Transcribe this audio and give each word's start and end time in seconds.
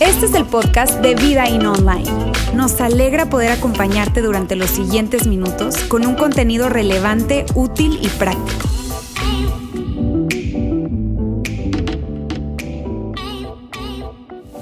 Este 0.00 0.26
es 0.26 0.34
el 0.34 0.44
podcast 0.44 1.00
de 1.00 1.14
Vida 1.14 1.48
In 1.48 1.66
Online. 1.66 2.10
Nos 2.54 2.80
alegra 2.80 3.30
poder 3.30 3.52
acompañarte 3.52 4.22
durante 4.22 4.56
los 4.56 4.70
siguientes 4.70 5.26
minutos 5.26 5.76
con 5.88 6.06
un 6.06 6.14
contenido 6.14 6.68
relevante, 6.68 7.46
útil 7.54 7.98
y 8.02 8.08
práctico. 8.08 8.68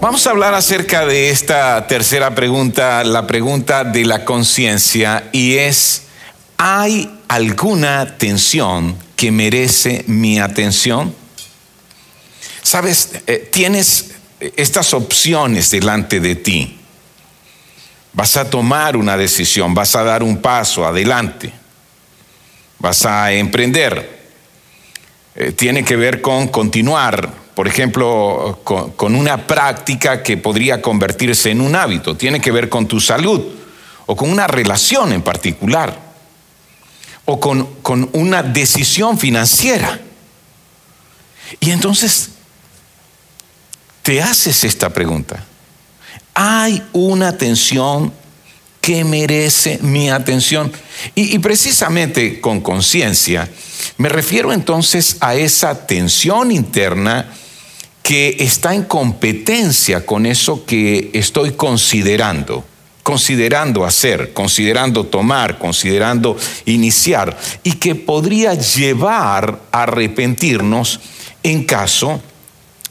Vamos 0.00 0.26
a 0.26 0.30
hablar 0.30 0.54
acerca 0.54 1.06
de 1.06 1.30
esta 1.30 1.86
tercera 1.86 2.34
pregunta, 2.34 3.02
la 3.04 3.26
pregunta 3.26 3.84
de 3.84 4.04
la 4.04 4.24
conciencia, 4.24 5.28
y 5.32 5.56
es, 5.56 6.04
¿hay 6.56 7.10
alguna 7.28 8.16
tensión 8.16 9.07
que 9.18 9.32
merece 9.32 10.04
mi 10.06 10.38
atención? 10.38 11.12
Sabes, 12.62 13.10
eh, 13.26 13.50
tienes 13.52 14.12
estas 14.38 14.94
opciones 14.94 15.72
delante 15.72 16.20
de 16.20 16.36
ti. 16.36 16.78
Vas 18.12 18.36
a 18.36 18.48
tomar 18.48 18.96
una 18.96 19.16
decisión, 19.16 19.74
vas 19.74 19.96
a 19.96 20.04
dar 20.04 20.22
un 20.22 20.36
paso 20.40 20.86
adelante, 20.86 21.52
vas 22.78 23.04
a 23.06 23.32
emprender. 23.32 24.20
Eh, 25.34 25.50
tiene 25.50 25.82
que 25.82 25.96
ver 25.96 26.20
con 26.20 26.46
continuar, 26.46 27.28
por 27.56 27.66
ejemplo, 27.66 28.60
con, 28.62 29.16
una 29.16 29.48
práctica 29.48 30.22
que 30.22 30.36
podría 30.36 30.80
convertirse 30.80 31.50
en 31.50 31.60
un 31.60 31.74
hábito. 31.74 32.16
Tiene 32.16 32.40
que 32.40 32.52
ver 32.52 32.68
con 32.68 32.86
tu 32.86 33.00
salud 33.00 33.42
o 34.06 34.14
con 34.14 34.30
una 34.30 34.46
relación 34.46 35.12
en 35.12 35.22
particular 35.22 36.07
o 37.30 37.38
con, 37.38 37.66
con 37.82 38.08
una 38.14 38.42
decisión 38.42 39.18
financiera. 39.18 40.00
Y 41.60 41.70
entonces 41.72 42.30
te 44.02 44.22
haces 44.22 44.64
esta 44.64 44.88
pregunta. 44.88 45.44
Hay 46.32 46.82
una 46.94 47.36
tensión 47.36 48.14
que 48.80 49.04
merece 49.04 49.78
mi 49.82 50.08
atención. 50.08 50.72
Y, 51.14 51.38
precisamente 51.40 52.40
con 52.40 52.62
conciencia 52.62 53.46
me 53.98 54.08
refiero 54.08 54.50
entonces 54.50 55.18
a 55.20 55.34
esa 55.34 55.86
tensión 55.86 56.50
interna 56.50 57.30
que 58.02 58.36
está 58.38 58.74
en 58.74 58.84
competencia 58.84 60.06
con 60.06 60.24
eso 60.24 60.64
que 60.64 61.10
estoy 61.12 61.52
considerando, 61.52 62.64
considerando 63.02 63.84
hacer, 63.84 64.32
considerando 64.32 65.04
tomar, 65.04 65.58
considerando 65.58 66.36
iniciar, 66.66 67.36
y 67.62 67.72
que 67.72 67.94
podría 67.94 68.54
llevar 68.54 69.60
a 69.72 69.82
arrepentirnos 69.84 71.00
en 71.42 71.64
caso 71.64 72.20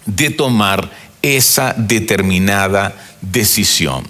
de 0.05 0.30
tomar 0.31 0.89
esa 1.22 1.73
determinada 1.77 2.95
decisión. 3.22 4.08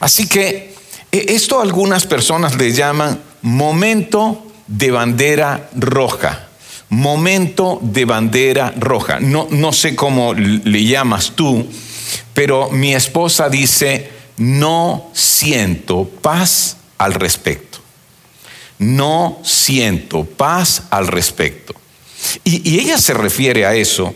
Así 0.00 0.28
que 0.28 0.74
e, 1.12 1.34
esto 1.34 1.60
algunas 1.60 2.06
personas 2.06 2.56
le 2.56 2.72
llaman 2.72 3.20
momento 3.42 4.46
de 4.66 4.90
bandera 4.90 5.68
roja. 5.74 6.46
Momento 6.90 7.78
de 7.82 8.04
bandera 8.04 8.72
roja. 8.76 9.20
No, 9.20 9.46
no 9.50 9.72
sé 9.72 9.94
cómo 9.94 10.34
le 10.34 10.84
llamas 10.84 11.32
tú, 11.36 11.66
pero 12.34 12.70
mi 12.70 12.94
esposa 12.94 13.48
dice, 13.48 14.10
no 14.40 15.10
siento 15.12 16.08
paz 16.08 16.78
al 16.96 17.12
respecto. 17.12 17.78
No 18.78 19.38
siento 19.44 20.24
paz 20.24 20.84
al 20.88 21.08
respecto. 21.08 21.74
Y, 22.42 22.80
ella 22.80 22.96
se 22.96 23.12
refiere 23.12 23.66
a 23.66 23.74
eso 23.74 24.14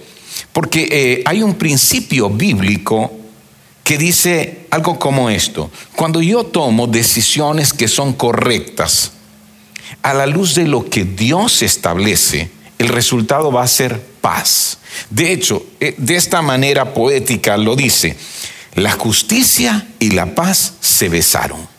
porque 0.54 0.88
eh, 0.90 1.22
hay 1.26 1.42
un 1.42 1.54
principio 1.56 2.30
bíblico 2.30 3.12
que 3.84 3.98
dice 3.98 4.66
algo 4.70 4.98
como 4.98 5.28
esto. 5.28 5.70
Cuando 5.94 6.22
yo 6.22 6.44
tomo 6.44 6.86
decisiones 6.86 7.74
que 7.74 7.86
son 7.86 8.14
correctas, 8.14 9.12
a 10.00 10.14
la 10.14 10.24
luz 10.26 10.54
de 10.54 10.66
lo 10.66 10.88
que 10.88 11.04
Dios 11.04 11.60
establece, 11.60 12.50
el 12.78 12.88
resultado 12.88 13.52
va 13.52 13.62
a 13.62 13.68
ser 13.68 14.00
paz. 14.22 14.78
De 15.10 15.32
hecho, 15.32 15.66
eh, 15.80 15.94
de 15.98 16.16
esta 16.16 16.40
manera 16.40 16.94
poética 16.94 17.58
lo 17.58 17.76
dice, 17.76 18.16
la 18.74 18.92
justicia 18.92 19.86
y 19.98 20.10
la 20.10 20.34
paz 20.34 20.74
se 20.80 21.08
besaron. 21.08 21.74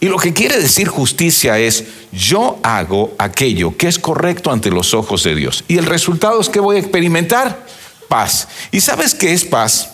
Y 0.00 0.06
lo 0.06 0.16
que 0.16 0.32
quiere 0.32 0.58
decir 0.58 0.88
justicia 0.88 1.58
es, 1.58 1.84
yo 2.12 2.58
hago 2.62 3.14
aquello 3.18 3.76
que 3.76 3.88
es 3.88 3.98
correcto 3.98 4.50
ante 4.50 4.70
los 4.70 4.94
ojos 4.94 5.22
de 5.24 5.34
Dios. 5.34 5.64
Y 5.68 5.78
el 5.78 5.86
resultado 5.86 6.40
es 6.40 6.48
que 6.48 6.60
voy 6.60 6.76
a 6.76 6.80
experimentar 6.80 7.66
paz. 8.08 8.48
¿Y 8.70 8.80
sabes 8.80 9.14
qué 9.14 9.32
es 9.32 9.44
paz? 9.44 9.90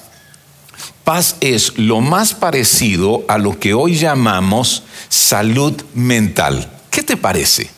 Paz 1.04 1.36
es 1.40 1.78
lo 1.78 2.00
más 2.00 2.34
parecido 2.34 3.24
a 3.28 3.38
lo 3.38 3.58
que 3.58 3.74
hoy 3.74 3.96
llamamos 3.96 4.84
salud 5.08 5.74
mental. 5.94 6.70
¿Qué 6.90 7.02
te 7.02 7.16
parece? 7.16 7.77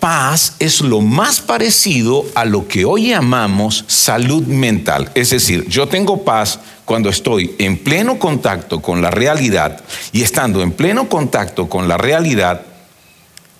Paz 0.00 0.54
es 0.58 0.80
lo 0.80 1.02
más 1.02 1.42
parecido 1.42 2.24
a 2.34 2.46
lo 2.46 2.66
que 2.66 2.86
hoy 2.86 3.10
llamamos 3.10 3.84
salud 3.86 4.42
mental. 4.44 5.10
Es 5.14 5.28
decir, 5.28 5.68
yo 5.68 5.88
tengo 5.88 6.24
paz 6.24 6.58
cuando 6.86 7.10
estoy 7.10 7.54
en 7.58 7.76
pleno 7.76 8.18
contacto 8.18 8.80
con 8.80 9.02
la 9.02 9.10
realidad 9.10 9.82
y 10.10 10.22
estando 10.22 10.62
en 10.62 10.72
pleno 10.72 11.08
contacto 11.08 11.68
con 11.68 11.86
la 11.86 11.98
realidad, 11.98 12.62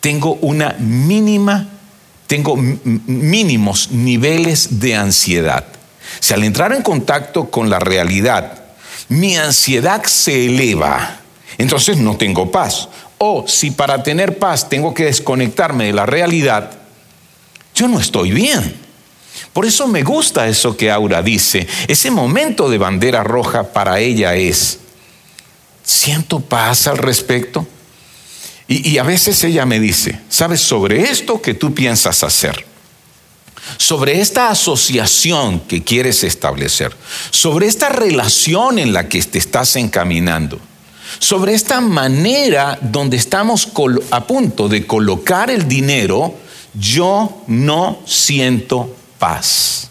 tengo 0.00 0.38
una 0.40 0.74
mínima, 0.78 1.68
tengo 2.26 2.56
mínimos 2.56 3.90
niveles 3.90 4.80
de 4.80 4.96
ansiedad. 4.96 5.66
Si 6.20 6.32
al 6.32 6.42
entrar 6.42 6.72
en 6.72 6.82
contacto 6.82 7.50
con 7.50 7.68
la 7.68 7.78
realidad, 7.78 8.64
mi 9.10 9.36
ansiedad 9.36 10.04
se 10.04 10.46
eleva, 10.46 11.20
entonces 11.58 11.98
no 11.98 12.16
tengo 12.16 12.50
paz. 12.50 12.88
O 13.22 13.44
si 13.46 13.70
para 13.70 14.02
tener 14.02 14.38
paz 14.38 14.70
tengo 14.70 14.94
que 14.94 15.04
desconectarme 15.04 15.84
de 15.84 15.92
la 15.92 16.06
realidad, 16.06 16.70
yo 17.74 17.86
no 17.86 18.00
estoy 18.00 18.30
bien. 18.30 18.74
Por 19.52 19.66
eso 19.66 19.86
me 19.86 20.02
gusta 20.02 20.48
eso 20.48 20.74
que 20.74 20.90
Aura 20.90 21.20
dice. 21.20 21.68
Ese 21.86 22.10
momento 22.10 22.70
de 22.70 22.78
bandera 22.78 23.22
roja 23.22 23.74
para 23.74 24.00
ella 24.00 24.36
es, 24.36 24.78
siento 25.84 26.40
paz 26.40 26.86
al 26.86 26.96
respecto. 26.96 27.68
Y, 28.68 28.96
a 28.96 29.02
veces 29.02 29.44
ella 29.44 29.66
me 29.66 29.80
dice, 29.80 30.20
¿sabes 30.30 30.62
sobre 30.62 31.10
esto 31.10 31.42
que 31.42 31.52
tú 31.52 31.74
piensas 31.74 32.22
hacer? 32.22 32.64
Sobre 33.76 34.22
esta 34.22 34.48
asociación 34.48 35.60
que 35.60 35.82
quieres 35.82 36.24
establecer, 36.24 36.96
sobre 37.32 37.66
esta 37.66 37.90
relación 37.90 38.78
en 38.78 38.94
la 38.94 39.08
que 39.08 39.20
te 39.22 39.38
estás 39.38 39.76
encaminando, 39.76 40.58
sobre 41.18 41.54
esta 41.54 41.80
manera 41.80 42.78
donde 42.80 43.16
estamos 43.16 43.68
a 44.10 44.26
punto 44.26 44.68
de 44.68 44.86
colocar 44.86 45.50
el 45.50 45.66
dinero, 45.66 46.34
yo 46.74 47.42
no 47.46 47.98
siento 48.06 48.94
paz. 49.18 49.88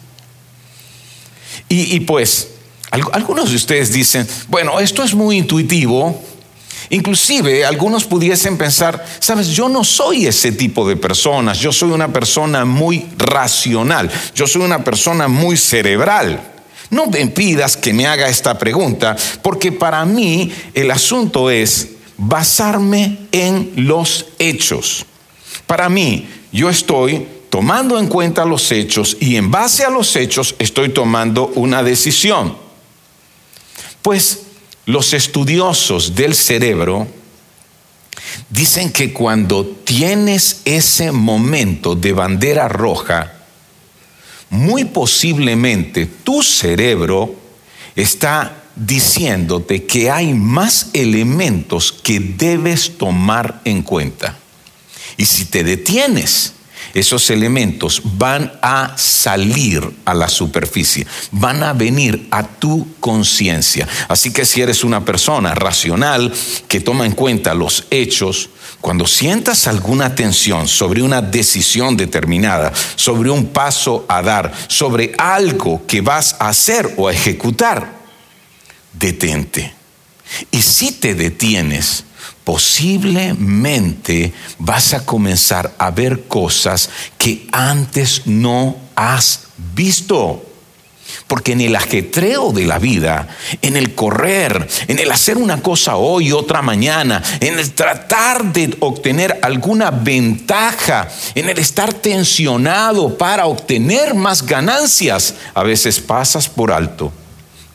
Y, 1.68 2.00
pues, 2.00 2.48
algunos 2.90 3.50
de 3.50 3.56
ustedes 3.56 3.92
dicen, 3.92 4.26
bueno, 4.48 4.80
esto 4.80 5.04
es 5.04 5.14
muy 5.14 5.38
intuitivo. 5.38 6.20
Inclusive 6.88 7.64
algunos 7.64 8.04
pudiesen 8.04 8.58
pensar, 8.58 9.04
sabes, 9.20 9.48
yo 9.48 9.68
no 9.68 9.84
soy 9.84 10.26
ese 10.26 10.50
tipo 10.50 10.88
de 10.88 10.96
personas, 10.96 11.60
yo 11.60 11.72
soy 11.72 11.92
una 11.92 12.12
persona 12.12 12.64
muy 12.64 13.06
racional, 13.16 14.10
yo 14.34 14.48
soy 14.48 14.62
una 14.62 14.82
persona 14.82 15.28
muy 15.28 15.56
cerebral. 15.56 16.49
No 16.90 17.06
me 17.06 17.26
pidas 17.28 17.76
que 17.76 17.92
me 17.92 18.06
haga 18.06 18.28
esta 18.28 18.58
pregunta, 18.58 19.16
porque 19.42 19.70
para 19.72 20.04
mí 20.04 20.52
el 20.74 20.90
asunto 20.90 21.50
es 21.50 21.90
basarme 22.16 23.18
en 23.32 23.72
los 23.76 24.26
hechos. 24.38 25.06
Para 25.66 25.88
mí, 25.88 26.28
yo 26.52 26.68
estoy 26.68 27.26
tomando 27.48 27.98
en 27.98 28.08
cuenta 28.08 28.44
los 28.44 28.70
hechos 28.72 29.16
y 29.20 29.36
en 29.36 29.50
base 29.50 29.84
a 29.84 29.90
los 29.90 30.14
hechos 30.16 30.54
estoy 30.58 30.90
tomando 30.90 31.48
una 31.54 31.82
decisión. 31.82 32.56
Pues 34.02 34.40
los 34.86 35.12
estudiosos 35.12 36.14
del 36.14 36.34
cerebro 36.34 37.06
dicen 38.48 38.92
que 38.92 39.12
cuando 39.12 39.64
tienes 39.66 40.62
ese 40.64 41.12
momento 41.12 41.94
de 41.94 42.12
bandera 42.12 42.68
roja, 42.68 43.39
muy 44.50 44.84
posiblemente 44.84 46.06
tu 46.06 46.42
cerebro 46.42 47.34
está 47.96 48.56
diciéndote 48.76 49.84
que 49.84 50.10
hay 50.10 50.34
más 50.34 50.90
elementos 50.92 51.92
que 51.92 52.20
debes 52.20 52.98
tomar 52.98 53.60
en 53.64 53.82
cuenta. 53.82 54.36
Y 55.16 55.26
si 55.26 55.44
te 55.46 55.64
detienes, 55.64 56.54
esos 56.94 57.30
elementos 57.30 58.02
van 58.16 58.52
a 58.62 58.94
salir 58.96 59.88
a 60.04 60.14
la 60.14 60.28
superficie, 60.28 61.06
van 61.30 61.62
a 61.62 61.72
venir 61.72 62.26
a 62.30 62.42
tu 62.42 62.88
conciencia. 62.98 63.86
Así 64.08 64.32
que 64.32 64.44
si 64.44 64.60
eres 64.60 64.82
una 64.82 65.04
persona 65.04 65.54
racional 65.54 66.32
que 66.68 66.80
toma 66.80 67.06
en 67.06 67.12
cuenta 67.12 67.54
los 67.54 67.84
hechos, 67.90 68.50
Cuando 68.80 69.06
sientas 69.06 69.66
alguna 69.66 70.14
tensión 70.14 70.66
sobre 70.66 71.02
una 71.02 71.20
decisión 71.20 71.96
determinada, 71.96 72.72
sobre 72.96 73.30
un 73.30 73.48
paso 73.48 74.06
a 74.08 74.22
dar, 74.22 74.52
sobre 74.68 75.12
algo 75.18 75.86
que 75.86 76.00
vas 76.00 76.36
a 76.38 76.48
hacer 76.48 76.94
o 76.96 77.06
a 77.08 77.12
ejecutar, 77.12 77.92
detente. 78.92 79.74
Y 80.50 80.62
si 80.62 80.92
te 80.92 81.14
detienes, 81.14 82.04
posiblemente 82.44 84.32
vas 84.58 84.94
a 84.94 85.04
comenzar 85.04 85.74
a 85.78 85.90
ver 85.90 86.24
cosas 86.26 86.88
que 87.18 87.46
antes 87.52 88.26
no 88.26 88.76
has 88.96 89.42
visto. 89.74 90.49
Porque 91.26 91.52
en 91.52 91.60
el 91.60 91.76
ajetreo 91.76 92.52
de 92.52 92.66
la 92.66 92.78
vida, 92.78 93.28
en 93.62 93.76
el 93.76 93.94
correr, 93.94 94.68
en 94.88 94.98
el 94.98 95.10
hacer 95.10 95.36
una 95.36 95.62
cosa 95.62 95.96
hoy 95.96 96.32
otra 96.32 96.62
mañana, 96.62 97.22
en 97.40 97.58
el 97.58 97.72
tratar 97.72 98.52
de 98.52 98.76
obtener 98.80 99.38
alguna 99.42 99.90
ventaja, 99.90 101.08
en 101.34 101.48
el 101.48 101.58
estar 101.58 101.92
tensionado 101.92 103.16
para 103.16 103.46
obtener 103.46 104.14
más 104.14 104.44
ganancias, 104.44 105.34
a 105.54 105.62
veces 105.62 106.00
pasas 106.00 106.48
por 106.48 106.72
alto 106.72 107.12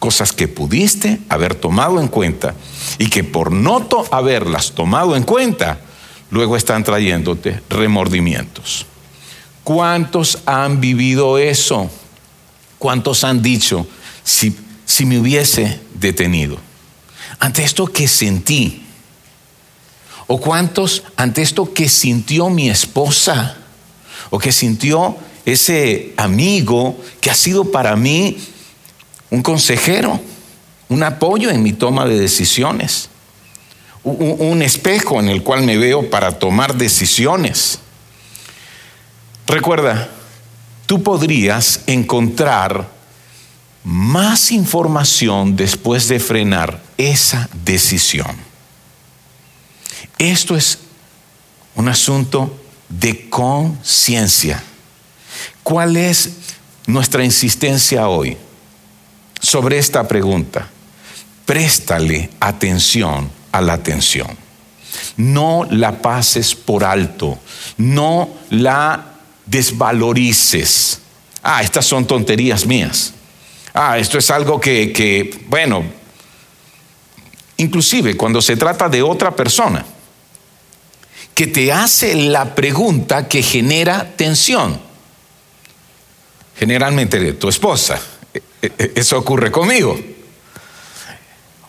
cosas 0.06 0.34
que 0.34 0.48
pudiste 0.48 1.20
haber 1.30 1.56
tomado 1.56 2.00
en 2.00 2.08
cuenta 2.08 2.54
y 3.00 3.10
que 3.10 3.24
por 3.24 3.52
no 3.52 3.88
haberlas 4.12 4.74
tomado 4.74 5.16
en 5.16 5.24
cuenta, 5.24 5.80
luego 6.30 6.56
están 6.58 6.84
trayéndote 6.84 7.62
remordimientos. 7.70 8.86
¿Cuántos 9.64 10.40
han 10.46 10.80
vivido 10.80 11.40
eso? 11.40 11.90
¿Cuántos 12.86 13.24
han 13.24 13.42
dicho, 13.42 13.88
si, 14.24 14.56
si 14.86 15.08
me 15.08 15.18
hubiese 15.18 15.80
detenido? 15.96 16.60
Ante 17.40 17.64
esto 17.64 17.88
que 17.88 18.08
sentí. 18.08 18.84
¿O 20.28 20.40
cuántos 20.40 21.02
ante 21.16 21.42
esto 21.42 21.74
que 21.74 21.90
sintió 21.90 22.52
mi 22.52 22.70
esposa? 22.70 23.58
¿O 24.30 24.38
que 24.38 24.52
sintió 24.52 25.18
ese 25.48 26.14
amigo 26.16 26.96
que 27.22 27.32
ha 27.32 27.34
sido 27.34 27.72
para 27.72 27.96
mí 27.96 28.38
un 29.32 29.42
consejero? 29.42 30.22
Un 30.88 31.02
apoyo 31.02 31.50
en 31.50 31.64
mi 31.64 31.74
toma 31.74 32.06
de 32.06 32.20
decisiones. 32.20 33.10
Un, 34.04 34.62
espejo 34.62 35.20
en 35.20 35.30
el 35.30 35.42
cual 35.42 35.64
me 35.64 35.76
veo 35.78 36.08
para 36.12 36.38
tomar 36.38 36.76
decisiones. 36.76 37.80
Recuerda, 39.48 40.08
tú 40.86 41.02
podrías 41.04 41.82
encontrar 41.88 42.90
más 43.84 44.52
información 44.52 45.56
después 45.56 46.08
de 46.08 46.20
frenar 46.20 46.82
esa 46.98 47.50
decisión. 47.64 48.36
Esto 50.18 50.56
es 50.56 50.80
un 51.76 51.88
asunto 51.88 52.60
de 52.90 53.30
conciencia. 53.30 54.64
¿Cuál 55.64 55.98
es 55.98 56.32
nuestra 56.88 57.24
insistencia 57.24 58.08
hoy 58.08 58.38
sobre 59.42 59.78
esta 59.78 60.08
pregunta? 60.08 60.70
Préstale 61.46 62.32
atención 62.40 63.30
a 63.52 63.62
la 63.62 63.74
atención. 63.74 64.28
No 65.18 65.68
la 65.70 66.02
pases 66.02 66.56
por 66.56 66.84
alto, 66.84 67.38
no 67.78 68.30
la 68.50 69.15
desvalorices. 69.46 71.00
Ah, 71.44 71.62
estas 71.62 71.86
son 71.86 72.06
tonterías 72.06 72.66
mías. 72.66 73.14
Ah, 73.74 73.98
esto 73.98 74.18
es 74.18 74.32
algo 74.32 74.60
que, 74.60 74.92
que, 74.92 75.46
bueno, 75.48 75.84
inclusive 77.58 78.16
cuando 78.16 78.42
se 78.42 78.58
trata 78.58 78.90
de 78.90 79.02
otra 79.02 79.36
persona, 79.36 79.86
que 81.36 81.48
te 81.48 81.72
hace 81.72 82.16
la 82.16 82.56
pregunta 82.56 83.28
que 83.28 83.44
genera 83.44 84.16
tensión. 84.16 84.80
Generalmente 86.58 87.20
de 87.20 87.34
tu 87.34 87.50
esposa. 87.50 88.00
E, 88.34 88.42
e, 88.62 88.92
eso 88.96 89.18
ocurre 89.20 89.52
conmigo. 89.52 90.00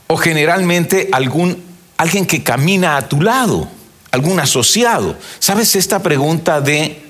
O 0.07 0.17
generalmente 0.17 1.09
algún, 1.11 1.61
alguien 1.97 2.27
que 2.27 2.45
camina 2.45 2.97
a 2.97 3.09
tu 3.09 3.21
lado, 3.21 3.69
algún 4.13 4.39
asociado. 4.39 5.19
¿Sabes 5.41 5.75
esta 5.75 6.01
pregunta 6.01 6.61
de 6.61 7.06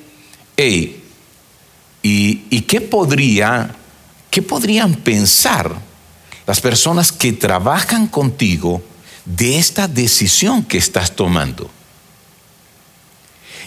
¿y, 0.57 0.97
¿y 2.03 2.61
qué, 2.63 2.81
podría, 2.81 3.75
qué 4.31 4.43
podrían 4.43 4.95
pensar 4.95 5.75
las 6.47 6.61
personas 6.61 7.13
que 7.13 7.33
trabajan 7.33 8.07
contigo 8.07 8.83
de 9.25 9.59
esta 9.59 9.89
decisión 9.89 10.63
que 10.63 10.79
estás 10.79 11.15
tomando? 11.15 11.71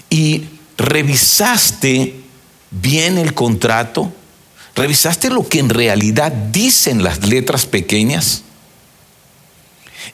Y 0.09 0.45
revisaste 0.77 2.15
bien 2.71 3.17
el 3.17 3.33
contrato, 3.33 4.11
revisaste 4.75 5.29
lo 5.29 5.47
que 5.47 5.59
en 5.59 5.69
realidad 5.69 6.31
dicen 6.31 7.03
las 7.03 7.27
letras 7.27 7.65
pequeñas. 7.65 8.43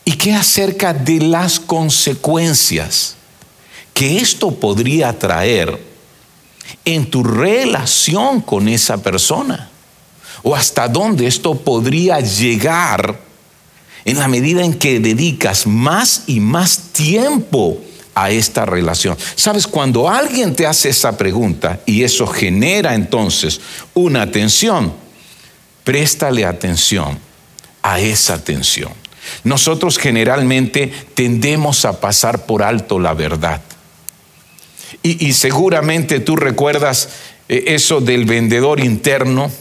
¿Y 0.04 0.14
qué 0.14 0.34
acerca 0.34 0.94
de 0.94 1.20
las 1.20 1.60
consecuencias 1.60 3.16
que 3.94 4.18
esto 4.18 4.52
podría 4.52 5.18
traer 5.18 5.95
en 6.84 7.10
tu 7.10 7.24
relación 7.24 8.42
con 8.42 8.68
esa 8.68 8.98
persona. 9.02 9.70
O 10.44 10.56
hasta 10.56 10.88
dónde 10.88 11.28
esto 11.28 11.56
podría 11.56 12.20
llegar 12.20 13.20
en 14.06 14.20
la 14.20 14.28
medida 14.28 14.64
en 14.64 14.76
que 14.76 15.00
dedicas 15.00 15.66
más 15.66 16.24
y 16.28 16.40
más 16.40 16.78
tiempo 16.92 17.82
a 18.14 18.30
esta 18.30 18.66
relación. 18.66 19.18
Sabes, 19.36 19.68
cuando 19.68 20.10
alguien 20.10 20.56
te 20.56 20.66
hace 20.68 20.90
esa 20.90 21.18
pregunta 21.18 21.82
y 21.86 22.04
eso 22.04 22.28
genera 22.28 22.96
entonces 22.96 23.60
una 23.94 24.22
atención, 24.22 24.94
préstale 25.84 26.46
atención 26.46 27.20
a 27.82 28.00
esa 28.00 28.36
atención. 28.36 28.92
Nosotros 29.44 29.98
generalmente 29.98 30.92
tendemos 31.14 31.84
a 31.86 32.00
pasar 32.00 32.46
por 32.46 32.64
alto 32.64 33.00
la 33.00 33.14
verdad. 33.14 33.62
Y, 35.04 35.34
seguramente 35.34 36.20
tú 36.20 36.36
recuerdas 36.36 37.10
eh, 37.50 37.64
eso 37.68 38.02
del 38.02 38.26
vendedor 38.26 38.80
interno, 38.80 39.52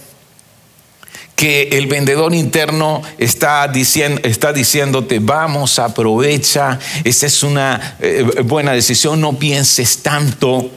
que 1.37 1.69
el 1.73 1.87
vendedor 1.87 2.35
interno 2.35 3.03
está, 3.19 3.67
diciendo, 3.69 4.21
está 4.25 4.53
diciéndote, 4.53 5.19
vamos, 5.19 5.79
aprovecha, 5.79 6.79
esa 7.03 7.27
es 7.27 7.43
una 7.43 7.97
eh, 8.01 8.25
buena 8.45 8.73
decisión, 8.73 9.21
no 9.21 9.39
pienses 9.39 10.03
tanto, 10.03 10.71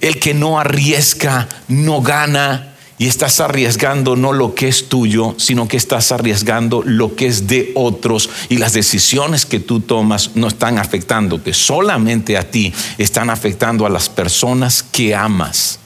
el 0.00 0.18
que 0.18 0.34
no 0.34 0.58
arriesga 0.58 1.48
no 1.68 2.00
gana, 2.00 2.73
y 2.98 3.06
estás 3.06 3.40
arriesgando 3.40 4.16
no 4.16 4.32
lo 4.32 4.54
que 4.54 4.68
es 4.68 4.88
tuyo, 4.88 5.34
sino 5.36 5.66
que 5.66 5.76
estás 5.76 6.12
arriesgando 6.12 6.82
lo 6.84 7.16
que 7.16 7.26
es 7.26 7.46
de 7.46 7.72
otros 7.74 8.30
y 8.48 8.58
las 8.58 8.72
decisiones 8.72 9.46
que 9.46 9.60
tú 9.60 9.80
tomas 9.80 10.30
no 10.36 10.48
están 10.48 10.78
afectándote 10.78 11.52
solamente 11.54 12.36
a 12.36 12.48
ti, 12.48 12.72
están 12.98 13.30
afectando 13.30 13.84
a 13.86 13.90
las 13.90 14.08
personas 14.08 14.82
que 14.82 15.14
amas. 15.14 15.80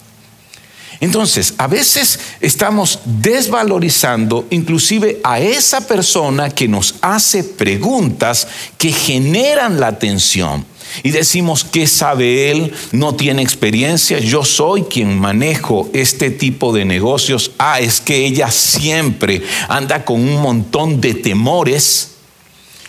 Entonces, 1.01 1.55
a 1.59 1.69
veces 1.69 2.19
estamos 2.41 3.01
desvalorizando 3.05 4.47
inclusive 4.51 5.21
a 5.23 5.39
esa 5.39 5.87
persona 5.87 6.51
que 6.51 6.67
nos 6.67 6.97
hace 7.01 7.45
preguntas 7.45 8.49
que 8.77 8.91
generan 8.91 9.79
la 9.79 9.87
atención 9.87 10.67
y 11.03 11.11
decimos, 11.11 11.65
¿qué 11.65 11.87
sabe 11.87 12.51
él? 12.51 12.73
No 12.93 13.15
tiene 13.15 13.43
experiencia. 13.43 14.19
Yo 14.19 14.45
soy 14.45 14.83
quien 14.83 15.19
manejo 15.19 15.89
este 15.93 16.31
tipo 16.31 16.73
de 16.73 16.85
negocios. 16.85 17.53
Ah, 17.59 17.81
es 17.81 18.01
que 18.01 18.27
ella 18.27 18.51
siempre 18.51 19.43
anda 19.69 20.05
con 20.05 20.21
un 20.21 20.41
montón 20.41 21.01
de 21.01 21.15
temores. 21.15 22.13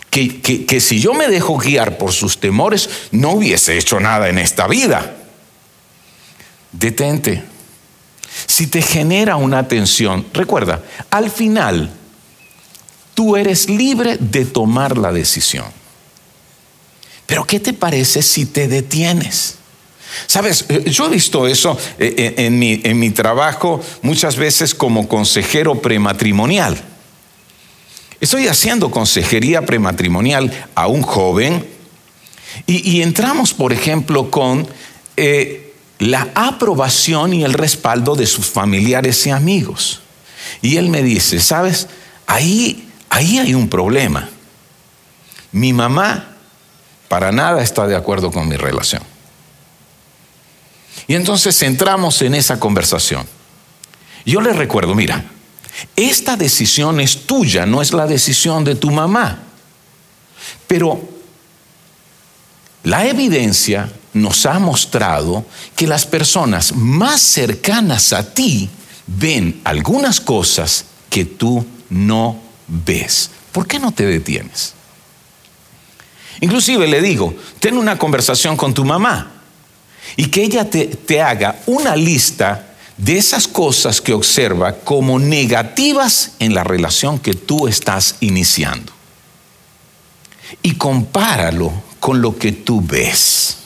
Que, 0.10 0.41
que, 0.41 0.82
si 0.82 1.00
yo 1.00 1.13
me 1.13 1.27
dejo 1.27 1.58
guiar 1.58 1.98
por 1.98 2.12
sus 2.12 2.39
temores, 2.39 2.89
no 3.12 3.34
hubiese 3.34 3.77
hecho 3.77 4.00
nada 4.00 4.29
en 4.29 4.39
esta 4.39 4.68
vida. 4.68 5.15
Detente. 6.72 7.44
Si 8.48 8.68
te 8.68 8.82
genera 8.82 9.36
una 9.36 9.68
tensión, 9.68 10.25
recuerda, 10.34 10.82
al 11.12 11.29
final 11.29 11.91
tú 13.13 13.36
eres 13.36 13.70
libre 13.70 14.18
de 14.20 14.46
tomar 14.46 14.98
la 14.98 15.12
decisión. 15.12 15.78
Pero 17.29 17.45
¿qué 17.45 17.59
te 17.59 17.74
parece 17.74 18.24
si 18.24 18.48
te 18.48 18.67
detienes? 18.67 19.57
Sabes, 20.25 20.65
eh, 20.67 20.89
yo 20.89 21.05
he 21.05 21.09
visto 21.09 21.45
eso 21.45 21.77
eh, 22.00 22.15
eh, 22.17 22.33
en 22.48 22.57
mi, 22.57 22.81
en 22.83 22.98
mi 22.98 23.12
trabajo 23.12 23.79
muchas 24.01 24.36
veces 24.36 24.74
como 24.74 25.07
consejero 25.07 25.79
prematrimonial. 25.79 26.81
Estoy 28.19 28.48
haciendo 28.48 28.89
consejería 28.89 29.63
prematrimonial 29.63 30.51
a 30.74 30.88
un 30.88 31.03
joven 31.03 31.67
y, 32.65 33.03
entramos, 33.03 33.53
por 33.53 33.74
ejemplo, 33.74 34.31
con 34.31 34.67
la 36.00 36.31
aprobación 36.33 37.33
y 37.33 37.43
el 37.43 37.53
respaldo 37.53 38.15
de 38.15 38.25
sus 38.25 38.48
familiares 38.48 39.25
y 39.27 39.29
amigos. 39.29 40.01
Y 40.63 40.77
él 40.77 40.89
me 40.89 41.03
dice, 41.03 41.39
sabes, 41.39 41.88
ahí, 42.25 42.89
ahí 43.09 43.38
hay 43.38 43.53
un 43.53 43.69
problema. 43.69 44.29
Mi 45.51 45.74
mamá 45.74 46.28
para 47.09 47.33
nada 47.33 47.61
está 47.61 47.87
de 47.87 47.97
acuerdo 47.97 48.31
con 48.31 48.47
mi 48.47 48.55
relación. 48.55 49.03
Y 51.07 51.15
entonces 51.15 51.61
entramos 51.63 52.21
en 52.21 52.35
esa 52.35 52.59
conversación. 52.59 53.27
Yo 54.25 54.41
le 54.41 54.53
recuerdo, 54.53 54.93
mira, 54.95 55.25
esta 55.95 56.37
decisión 56.37 56.99
es 56.99 57.25
tuya, 57.25 57.65
no 57.65 57.81
es 57.81 57.93
la 57.93 58.05
decisión 58.05 58.63
de 58.63 58.75
tu 58.75 58.91
mamá. 58.91 59.39
Pero 60.67 61.01
la 62.83 63.05
evidencia 63.07 63.91
nos 64.13 64.45
ha 64.45 64.59
mostrado 64.59 65.45
que 65.75 65.87
las 65.87 66.05
personas 66.05 66.75
más 66.75 67.21
cercanas 67.21 68.13
a 68.13 68.33
ti 68.33 68.69
ven 69.07 69.61
algunas 69.63 70.21
cosas 70.21 70.85
que 71.09 71.25
tú 71.25 71.65
no 71.89 72.39
ves. 72.67 73.31
¿Por 73.51 73.65
qué 73.65 73.79
no 73.79 73.91
te 73.91 74.05
detienes? 74.05 74.75
Inclusive 76.41 76.88
le 76.88 77.01
digo, 77.01 77.34
ten 77.60 77.77
una 77.77 77.98
conversación 77.98 78.55
con 78.55 78.74
tu 78.74 78.86
mamá 78.86 79.31
y 80.15 80.27
que 80.27 80.43
ella 80.43 80.69
te, 80.69 80.86
te 80.86 81.22
haga 81.22 81.60
una 81.65 81.96
lista 81.96 82.75
de 82.98 83.17
esas 83.17 83.48
cosas 83.48 84.01
que 84.01 84.13
observa 84.13 84.74
como 84.75 85.19
negativas 85.19 86.34
en 86.39 86.53
la 86.53 86.63
relación 86.63 87.19
que 87.19 87.34
tú 87.34 87.67
estás 87.67 88.15
iniciando. 88.19 88.91
Y 90.62 90.74
compáralo 90.74 91.72
con 92.00 92.22
lo 92.22 92.38
que 92.38 92.51
tú 92.51 92.81
ves. 92.81 93.58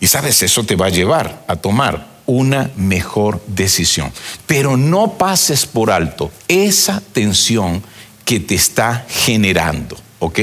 Y 0.00 0.06
sabes, 0.06 0.42
eso 0.42 0.64
te 0.64 0.76
va 0.76 0.86
a 0.86 0.90
llevar 0.90 1.44
a 1.48 1.56
tomar 1.56 2.14
una 2.26 2.70
mejor 2.76 3.42
decisión. 3.46 4.12
Pero 4.46 4.76
no 4.76 5.18
pases 5.18 5.66
por 5.66 5.90
alto 5.90 6.30
esa 6.48 7.00
tensión 7.12 7.82
que 8.24 8.40
te 8.40 8.54
está 8.54 9.04
generando, 9.08 9.96
¿ok? 10.24 10.38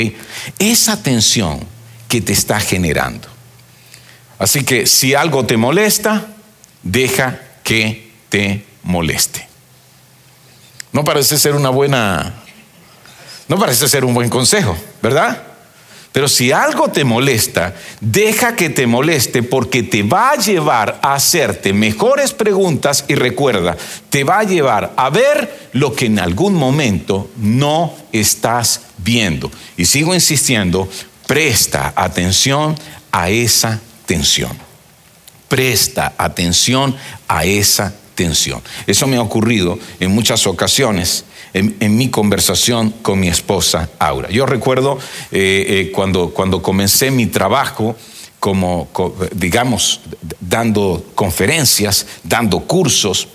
Esa 0.60 1.02
tensión 1.02 1.60
que 2.08 2.22
te 2.22 2.34
está 2.34 2.60
generando. 2.60 3.28
Así 4.38 4.64
que 4.64 4.86
si 4.86 5.14
algo 5.14 5.46
te 5.46 5.58
molesta, 5.58 6.28
deja 6.84 7.40
que 7.64 8.12
te 8.30 8.66
moleste. 8.84 9.48
No 10.92 11.04
parece 11.04 11.38
ser 11.38 11.56
una 11.56 11.70
buena, 11.70 12.34
no 13.48 13.58
parece 13.58 13.88
ser 13.88 14.04
un 14.04 14.14
buen 14.14 14.30
consejo, 14.30 14.78
¿verdad? 15.02 15.50
Pero 16.12 16.27
si 16.27 16.51
algo 16.51 16.89
te 16.89 17.06
molesta, 17.06 17.74
deja 18.01 18.56
que 18.56 18.70
te 18.70 18.86
moleste 18.86 19.44
porque 19.44 19.82
te 19.82 20.03
va 20.03 20.32
a 20.32 20.36
llevar 20.36 21.00
a 21.01 21.13
hacerte 21.13 21.72
mejores 21.72 22.34
preguntas 22.34 23.06
y 23.08 23.15
recuerda, 23.15 23.77
te 24.10 24.25
va 24.25 24.39
a 24.39 24.44
llevar 24.44 24.94
a 24.98 25.10
ver 25.10 25.70
lo 25.72 25.96
que 25.96 26.08
en 26.08 26.20
algún 26.20 26.56
momento 26.56 27.30
no 27.38 27.94
estás 28.12 28.82
viendo. 28.98 29.50
Y 29.77 29.86
sigo 29.86 30.13
insistiendo, 30.13 30.89
presta 31.27 31.94
atención 31.96 32.75
a 33.12 33.30
esa 33.30 33.80
tensión. 34.06 34.58
Presta 35.48 36.13
atención 36.18 36.96
a 37.30 37.46
esa 37.46 37.94
Eso 38.88 39.08
me 39.08 39.18
ha 39.18 39.22
ocurrido 39.22 39.78
en 40.00 40.12
muchas 40.12 40.48
ocasiones 40.48 41.25
en, 41.54 41.98
mi 41.98 42.10
conversación 42.10 42.92
con 43.01 43.20
mi 43.20 43.28
esposa 43.28 43.90
Aura. 44.00 44.30
Yo 44.30 44.46
recuerdo 44.46 44.98
eh, 45.32 45.66
eh, 45.68 45.92
cuando, 45.92 46.30
cuando 46.30 46.62
comencé 46.62 47.12
mi 47.12 47.28
trabajo, 47.28 47.96
como, 48.40 48.88
digamos, 49.36 50.01
dando 50.40 51.06
conferencias, 51.13 52.08
dando 52.24 52.62
cursos, 52.62 53.28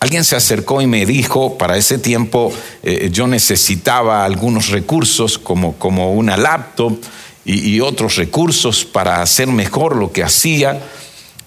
alguien 0.00 0.24
se 0.24 0.34
acercó 0.34 0.82
y 0.82 0.86
me 0.86 1.06
dijo, 1.06 1.56
para 1.56 1.76
ese 1.76 1.98
tiempo 1.98 2.52
eh, 2.82 3.08
yo 3.12 3.26
necesitaba 3.26 4.24
algunos 4.24 4.70
recursos 4.70 5.38
como, 5.38 5.74
como 5.74 6.12
una 6.12 6.36
laptop 6.36 6.98
y, 7.44 7.78
otros 7.80 8.16
recursos 8.16 8.84
para 8.84 9.22
hacer 9.22 9.46
mejor 9.46 9.94
lo 9.94 10.10
que 10.10 10.24
hacía, 10.24 10.82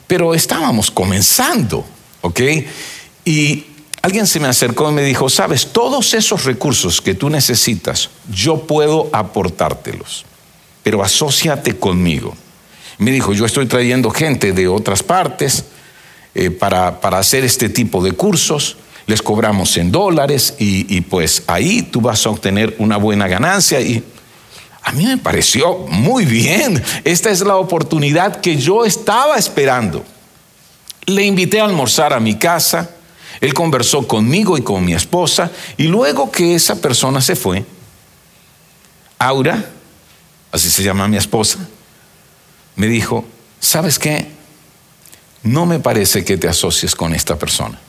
pero 0.08 0.34
estábamos 0.34 0.90
comenzando, 0.92 1.86
¿ok? 2.22 2.42
Y 3.26 3.66
Alguien 4.02 4.28
se 4.28 4.40
me 4.40 4.48
acercó 4.48 4.90
y 4.90 4.94
me 4.94 5.04
dijo, 5.04 5.30
sabes, 5.30 5.68
todos 5.74 6.14
esos 6.14 6.46
recursos 6.46 7.02
que 7.02 7.16
tú 7.16 7.30
necesitas, 7.30 8.10
yo 8.32 8.66
puedo 8.66 9.10
aportártelos, 9.12 10.26
pero 10.84 11.04
asóciate 11.04 11.78
conmigo. 11.78 12.34
Me 12.98 13.12
dijo, 13.12 13.34
yo 13.34 13.46
estoy 13.46 13.66
trayendo 13.66 14.10
gente 14.10 14.54
de 14.54 14.70
otras 14.70 15.04
partes 15.04 15.66
eh, 16.34 16.50
para, 16.50 17.02
para, 17.02 17.20
hacer 17.20 17.44
este 17.44 17.68
tipo 17.68 18.02
de 18.02 18.14
cursos, 18.14 18.78
les 19.06 19.22
cobramos 19.22 19.76
en 19.76 19.92
dólares 19.92 20.56
y, 20.60 20.96
y 20.96 21.02
pues 21.02 21.44
ahí 21.48 21.82
tú 21.84 22.00
vas 22.00 22.26
a 22.26 22.30
obtener 22.30 22.76
una 22.80 22.96
buena 22.96 23.28
ganancia 23.28 23.82
y 23.82 24.02
a 24.82 24.92
mí 24.94 25.06
me 25.06 25.18
pareció 25.18 25.78
muy 25.90 26.24
bien. 26.24 26.82
Esta 27.04 27.32
es 27.32 27.42
la 27.42 27.58
oportunidad 27.58 28.40
que 28.40 28.56
yo 28.56 28.86
estaba 28.86 29.38
esperando. 29.38 30.06
Le 31.06 31.26
invité 31.26 31.60
a 31.60 31.66
almorzar 31.66 32.14
a 32.14 32.20
mi 32.20 32.38
casa 32.38 32.90
él 33.42 33.54
conversó 33.54 34.08
conmigo 34.08 34.58
y 34.58 34.62
con 34.62 34.84
mi 34.84 34.94
esposa 34.94 35.52
y 35.78 35.84
luego 35.84 36.32
que 36.32 36.56
esa 36.56 36.82
persona 36.82 37.22
se 37.22 37.36
fue, 37.36 37.66
Aura, 39.18 39.70
así 40.52 40.70
se 40.70 40.84
llama 40.84 41.08
mi 41.08 41.18
esposa, 41.18 41.60
me 42.76 42.88
dijo, 42.88 43.26
¿sabes 43.60 44.00
qué? 44.00 44.28
No 45.44 45.66
me 45.66 45.80
parece 45.80 46.26
que 46.26 46.38
te 46.38 46.50
asocies 46.50 46.96
con 46.96 47.14
esta 47.14 47.38
persona. 47.38 47.80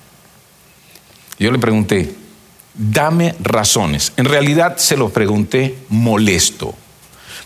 Yo 1.38 1.50
le 1.50 1.58
pregunté, 1.58 2.14
dame 2.74 3.34
razones. 3.40 4.12
En 4.16 4.26
realidad 4.26 4.76
se 4.76 4.96
lo 4.96 5.08
pregunté 5.08 5.78
molesto, 5.88 6.74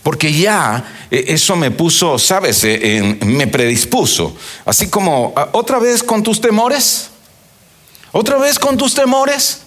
porque 0.04 0.32
ya 0.32 0.84
eh, 1.10 1.24
eso 1.28 1.56
me 1.56 1.70
puso, 1.70 2.18
sabes, 2.18 2.62
eh, 2.62 3.18
me 3.24 3.46
predispuso, 3.46 4.36
así 4.66 4.88
como, 4.88 5.32
ah, 5.34 5.48
otra 5.52 5.78
vez 5.80 6.04
con 6.04 6.22
tus 6.22 6.40
temores. 6.40 7.10
¿Otra 8.12 8.36
vez 8.36 8.60
con 8.60 8.76
tus 8.76 8.94
temores? 8.94 9.62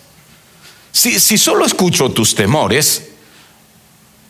Si, 0.93 1.19
si 1.19 1.37
solo 1.37 1.65
escucho 1.65 2.11
tus 2.11 2.33
temores, 2.33 3.09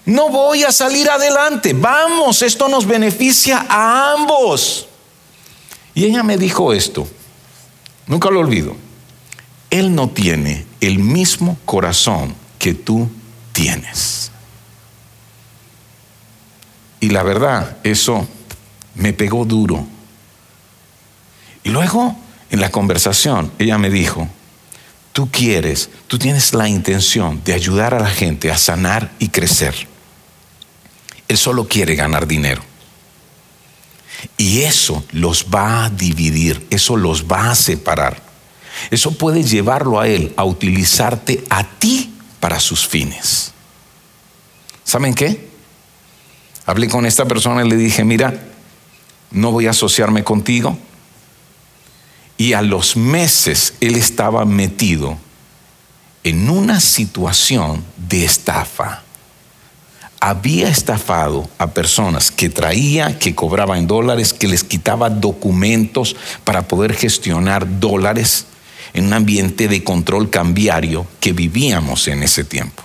no 0.05 0.29
voy 0.29 0.63
a 0.63 0.71
salir 0.71 1.09
adelante. 1.09 1.73
Vamos, 1.73 2.41
esto 2.41 2.67
nos 2.69 2.87
beneficia 2.87 3.67
a 3.69 4.13
ambos. 4.13 4.87
Y 5.93 6.05
ella 6.05 6.23
me 6.23 6.37
dijo 6.37 6.71
esto, 6.71 7.05
nunca 8.07 8.31
lo 8.31 8.39
olvido. 8.39 8.75
Él 9.69 9.93
no 9.93 10.09
tiene 10.09 10.65
el 10.79 10.99
mismo 10.99 11.57
corazón 11.65 12.33
que 12.57 12.73
tú 12.73 13.09
tienes. 13.51 14.31
Y 16.99 17.09
la 17.09 17.23
verdad, 17.23 17.77
eso 17.83 18.27
me 18.95 19.13
pegó 19.13 19.45
duro. 19.45 19.85
Y 21.63 21.69
luego 21.69 22.15
en 22.49 22.61
la 22.61 22.71
conversación, 22.71 23.51
ella 23.59 23.77
me 23.77 23.89
dijo, 23.89 24.27
tú 25.13 25.29
quieres, 25.29 25.89
tú 26.07 26.17
tienes 26.17 26.53
la 26.53 26.69
intención 26.69 27.41
de 27.43 27.53
ayudar 27.53 27.93
a 27.93 27.99
la 27.99 28.09
gente 28.09 28.51
a 28.51 28.57
sanar 28.57 29.11
y 29.19 29.29
crecer. 29.29 29.87
Él 31.27 31.37
solo 31.37 31.67
quiere 31.67 31.95
ganar 31.95 32.25
dinero. 32.27 32.61
Y 34.37 34.61
eso 34.61 35.03
los 35.11 35.47
va 35.53 35.85
a 35.85 35.89
dividir, 35.89 36.65
eso 36.69 36.95
los 36.95 37.25
va 37.25 37.51
a 37.51 37.55
separar. 37.55 38.21
Eso 38.91 39.11
puede 39.17 39.43
llevarlo 39.43 39.99
a 39.99 40.07
él 40.07 40.33
a 40.37 40.45
utilizarte 40.45 41.43
a 41.49 41.63
ti 41.63 42.15
para 42.39 42.59
sus 42.59 42.87
fines. 42.87 43.51
¿Saben 44.83 45.13
qué? 45.13 45.49
Hablé 46.67 46.89
con 46.89 47.05
esta 47.05 47.25
persona 47.25 47.65
y 47.65 47.69
le 47.69 47.77
dije, 47.77 48.03
mira, 48.03 48.33
no 49.31 49.51
voy 49.51 49.67
a 49.67 49.69
asociarme 49.69 50.25
contigo, 50.25 50.77
y 52.38 52.53
a 52.53 52.62
los 52.62 52.97
meses 52.97 53.74
él 53.79 53.95
estaba 53.95 54.43
metido 54.43 55.17
en 56.25 56.50
una 56.50 56.81
situación 56.81 57.86
de 57.95 58.25
estafa. 58.25 59.03
Había 60.19 60.67
estafado 60.67 61.50
a 61.57 61.67
personas 61.67 62.31
que 62.31 62.50
traía, 62.50 63.17
que 63.17 63.33
cobraba 63.33 63.77
en 63.77 63.88
dólares, 63.88 64.33
que 64.33 64.50
les 64.50 64.65
quitaba 64.65 65.09
documentos 65.09 66.17
para 66.43 66.67
poder 66.67 66.93
gestionar 66.93 67.79
dólares 67.79 68.45
en 68.93 69.05
un 69.05 69.13
ambiente 69.13 69.69
de 69.69 69.86
control 69.86 70.29
cambiario 70.29 71.07
que 71.21 71.31
vivíamos 71.31 72.09
en 72.09 72.24
ese 72.24 72.43
tiempo. 72.43 72.83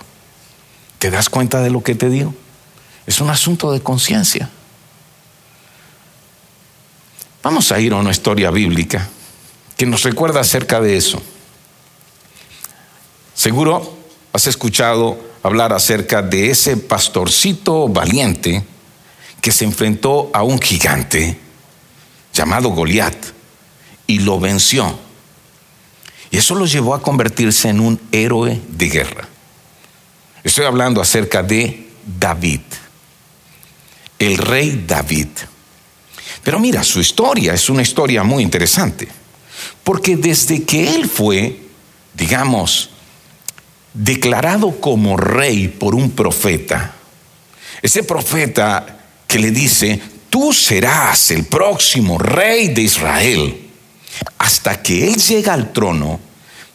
¿Te 0.99 1.11
das 1.11 1.27
cuenta 1.27 1.61
de 1.61 1.69
lo 1.69 1.83
que 1.83 1.95
te 1.95 2.09
digo? 2.09 2.33
Es 3.05 3.19
un 3.19 3.29
asunto 3.29 3.71
de 3.71 3.81
conciencia. 3.81 4.49
Vamos 7.41 7.71
a 7.71 7.79
ir 7.79 7.93
a 7.93 7.97
una 7.97 8.11
historia 8.11 8.51
bíblica 8.51 9.09
que 9.75 9.85
nos 9.85 10.03
recuerda 10.03 10.39
acerca 10.39 10.79
de 10.79 10.95
eso. 10.95 11.21
Seguro 13.33 13.97
has 14.31 14.47
escuchado 14.47 15.17
hablar 15.43 15.73
acerca 15.73 16.21
de 16.21 16.49
ese 16.49 16.77
pastorcito 16.77 17.89
valiente 17.89 18.63
que 19.41 19.51
se 19.51 19.65
enfrentó 19.65 20.29
a 20.33 20.43
un 20.43 20.59
gigante 20.59 21.37
llamado 22.33 22.69
Goliat 22.69 23.15
y 24.07 24.19
lo 24.19 24.39
venció. 24.39 24.97
Y 26.31 26.37
eso 26.37 26.55
lo 26.55 26.65
llevó 26.65 26.95
a 26.95 27.01
convertirse 27.01 27.67
en 27.67 27.81
un 27.81 27.99
héroe 28.11 28.61
de 28.69 28.89
guerra. 28.89 29.27
Estoy 30.43 30.65
hablando 30.65 31.01
acerca 31.01 31.43
de 31.43 31.89
David. 32.05 32.61
El 34.25 34.37
rey 34.37 34.83
David. 34.87 35.27
Pero 36.43 36.59
mira, 36.59 36.83
su 36.83 36.99
historia 36.99 37.53
es 37.53 37.69
una 37.69 37.81
historia 37.81 38.23
muy 38.23 38.43
interesante, 38.43 39.07
porque 39.83 40.17
desde 40.17 40.63
que 40.63 40.95
él 40.95 41.07
fue, 41.07 41.61
digamos, 42.13 42.89
declarado 43.93 44.79
como 44.79 45.17
rey 45.17 45.67
por 45.67 45.95
un 45.95 46.11
profeta, 46.11 46.95
ese 47.81 48.03
profeta 48.03 48.99
que 49.27 49.39
le 49.39 49.51
dice, 49.51 50.01
tú 50.29 50.53
serás 50.53 51.31
el 51.31 51.45
próximo 51.45 52.17
rey 52.17 52.69
de 52.69 52.81
Israel, 52.81 53.69
hasta 54.37 54.81
que 54.81 55.07
él 55.07 55.15
llega 55.15 55.53
al 55.53 55.71
trono, 55.73 56.19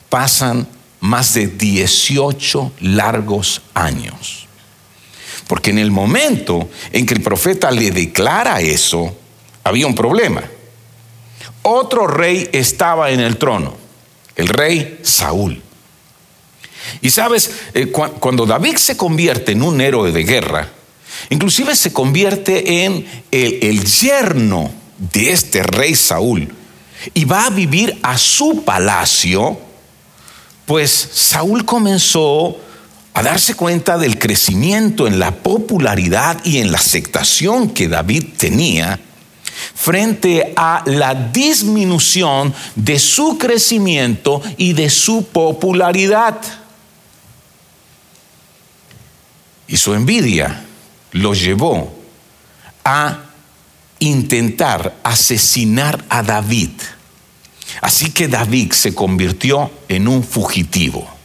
pasan 0.09 0.67
más 1.01 1.35
de 1.35 1.47
18 1.47 2.73
largos 2.81 3.63
años. 3.75 4.48
Porque 5.49 5.71
en 5.71 5.79
el 5.79 5.91
momento 5.91 6.69
en 6.93 7.07
que 7.07 7.15
el 7.15 7.23
profeta 7.23 7.73
le 7.73 7.91
declara 7.91 8.61
eso, 8.61 9.17
había 9.65 9.87
un 9.87 9.95
problema. 9.97 10.45
Otro 11.63 12.07
rey 12.07 12.49
estaba 12.53 13.11
en 13.11 13.21
el 13.21 13.39
trono, 13.39 13.75
el 14.37 14.47
rey 14.49 15.01
Saúl. 15.03 15.61
Y 17.01 17.11
sabes, 17.11 17.51
eh, 17.75 17.87
cuando 17.89 18.47
David 18.47 18.77
se 18.77 18.97
convierte 18.97 19.53
en 19.53 19.63
un 19.63 19.81
héroe 19.81 20.13
de 20.13 20.23
guerra, 20.23 20.69
inclusive 21.31 21.75
se 21.75 21.93
convierte 21.93 22.85
en 22.85 23.07
el, 23.31 23.59
el 23.63 23.85
yerno 23.85 24.71
de 24.99 25.33
este 25.33 25.63
rey 25.63 25.95
Saúl 25.95 26.49
y 27.15 27.25
va 27.25 27.47
a 27.47 27.51
vivir 27.51 27.99
a 28.03 28.19
su 28.19 28.65
palacio, 28.65 29.59
pues 30.67 30.91
Saúl 31.13 31.65
comenzó 31.65 32.59
a 33.19 33.23
darse 33.23 33.55
cuenta 33.55 33.99
del 33.99 34.17
crecimiento 34.17 35.09
en 35.09 35.19
la 35.19 35.33
popularidad 35.33 36.39
y 36.45 36.59
en 36.59 36.71
la 36.71 36.79
aceptación 36.79 37.71
que 37.71 37.89
David 37.89 38.27
tenía 38.37 39.01
frente 39.75 40.53
a 40.55 40.85
la 40.87 41.17
disminución 41.17 42.55
de 42.77 43.01
su 43.01 43.37
crecimiento 43.37 44.41
y 44.57 44.73
de 44.73 44.89
su 44.89 45.27
popularidad. 45.27 46.41
Y 49.67 49.77
su 49.77 49.95
envidia 49.95 50.65
lo 51.11 51.35
llevó 51.35 51.93
a 52.85 53.19
intentar 53.99 54.97
asesinar 55.03 56.05
a 56.09 56.23
David. 56.23 56.71
Así 57.81 58.13
que 58.13 58.29
David 58.29 58.71
se 58.71 58.95
convirtió 58.95 59.73
en 59.89 60.07
un 60.07 60.23
fugitivo. 60.23 61.18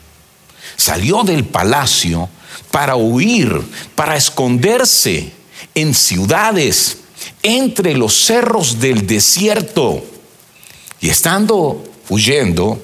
Salió 0.76 1.24
del 1.24 1.46
palacio 1.46 2.30
para 2.72 2.96
huir, 2.96 3.62
para 3.96 4.16
esconderse 4.16 5.32
en 5.76 5.94
ciudades, 5.94 6.98
entre 7.42 7.96
los 7.96 8.26
cerros 8.26 8.80
del 8.80 9.06
desierto. 9.06 10.04
Y 11.00 11.10
estando 11.10 11.84
huyendo, 12.10 12.82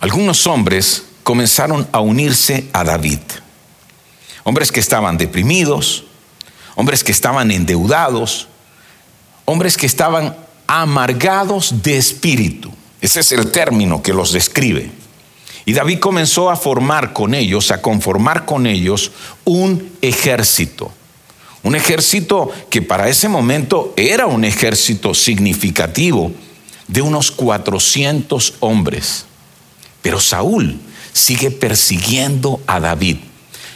algunos 0.00 0.46
hombres 0.46 1.04
comenzaron 1.22 1.88
a 1.92 2.00
unirse 2.00 2.68
a 2.72 2.84
David. 2.84 3.20
Hombres 4.44 4.72
que 4.72 4.80
estaban 4.80 5.16
deprimidos, 5.16 6.04
hombres 6.74 7.04
que 7.04 7.12
estaban 7.12 7.50
endeudados, 7.50 8.48
hombres 9.44 9.76
que 9.76 9.86
estaban 9.86 10.36
amargados 10.66 11.82
de 11.82 11.96
espíritu. 11.96 12.72
Ese 13.00 13.20
es 13.20 13.32
el 13.32 13.52
término 13.52 14.02
que 14.02 14.12
los 14.12 14.32
describe. 14.32 14.90
Y 15.64 15.72
David 15.74 16.00
comenzó 16.00 16.50
a 16.50 16.56
formar 16.56 17.12
con 17.12 17.34
ellos, 17.34 17.70
a 17.70 17.80
conformar 17.80 18.44
con 18.44 18.66
ellos 18.66 19.12
un 19.44 19.90
ejército. 20.02 20.92
Un 21.62 21.76
ejército 21.76 22.50
que 22.70 22.82
para 22.82 23.08
ese 23.08 23.28
momento 23.28 23.94
era 23.96 24.26
un 24.26 24.44
ejército 24.44 25.14
significativo 25.14 26.32
de 26.88 27.02
unos 27.02 27.30
400 27.30 28.54
hombres. 28.60 29.26
Pero 30.02 30.20
Saúl 30.20 30.80
sigue 31.12 31.50
persiguiendo 31.52 32.60
a 32.66 32.80
David. 32.80 33.18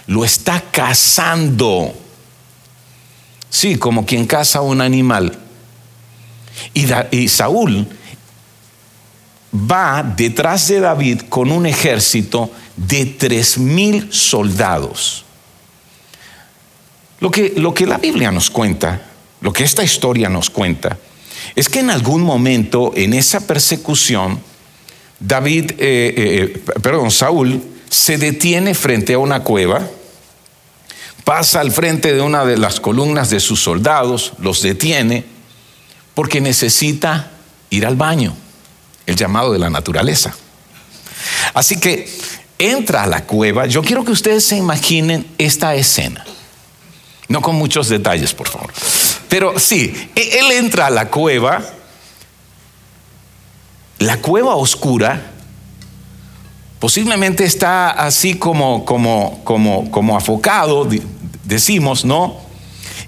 Lo 0.09 0.25
está 0.25 0.61
cazando 0.73 1.95
Sí, 3.57 3.77
como 3.77 4.05
quien 4.05 4.27
caza 4.27 4.61
un 4.61 4.83
animal. 4.83 5.39
Y, 6.75 7.29
Saúl 7.29 7.87
va 9.71 10.03
detrás 10.03 10.69
de 10.69 10.81
David 10.81 11.23
con 11.29 11.51
un 11.51 11.67
ejército 11.67 12.51
de 12.77 13.07
tres 13.07 13.59
mil 13.59 14.13
soldados. 14.13 15.25
Lo 17.21 17.31
que, 17.31 17.55
lo 17.57 17.73
que 17.73 17.87
la 17.87 17.99
Biblia 17.99 18.31
nos 18.31 18.51
cuenta, 18.51 19.03
lo 19.41 19.53
que 19.53 19.65
esta 19.65 19.83
historia 19.83 20.29
nos 20.29 20.51
cuenta, 20.51 20.99
es 21.55 21.69
que 21.69 21.81
en 21.81 21.91
algún 21.91 22.23
momento 22.23 22.93
en 22.95 23.15
esa 23.15 23.47
persecución, 23.47 24.41
David, 25.19 25.73
eh, 25.73 25.77
eh, 25.79 26.63
perdón, 26.83 27.11
Saúl 27.11 27.63
se 27.89 28.19
detiene 28.19 28.75
frente 28.75 29.15
a 29.15 29.19
una 29.19 29.43
cueva 29.43 29.89
pasa 31.27 31.61
al 31.61 31.73
frente 31.73 32.15
de 32.15 32.21
una 32.21 32.45
de 32.45 32.57
las 32.57 32.79
columnas 32.79 33.31
de 33.31 33.41
sus 33.41 33.61
soldados, 33.61 34.35
los 34.39 34.63
detiene, 34.63 35.25
porque 36.15 36.41
necesita 36.41 37.33
ir 37.69 37.85
al 37.85 37.97
baño, 37.97 38.37
el 39.07 39.17
llamado 39.17 39.53
de 39.53 39.59
la 39.59 39.71
naturaleza. 39.71 40.35
Así 41.55 41.79
que 41.79 42.09
entra 42.59 43.05
a 43.05 43.07
la 43.07 43.25
cueva, 43.25 43.67
yo 43.67 43.83
quiero 43.83 44.05
que 44.05 44.13
ustedes 44.13 44.45
se 44.45 44.57
imaginen 44.57 45.27
esta 45.39 45.75
escena, 45.75 46.25
no 47.29 47.41
con 47.41 47.57
muchos 47.57 47.89
detalles, 47.89 48.33
por 48.33 48.49
favor, 48.49 48.73
pero 49.29 49.59
sí, 49.59 50.11
e-, 50.15 50.39
él 50.39 50.53
entra 50.53 50.87
a 50.87 50.91
la 50.91 51.09
cueva, 51.09 51.63
la 53.99 54.19
cueva 54.19 54.57
oscura, 54.57 55.33
posiblemente 56.79 57.45
está 57.45 57.91
así 57.91 58.35
como, 58.35 58.85
como, 58.85 59.43
como, 59.45 59.91
como 59.91 60.17
afocado, 60.17 60.89
decimos, 61.45 62.05
¿no? 62.05 62.39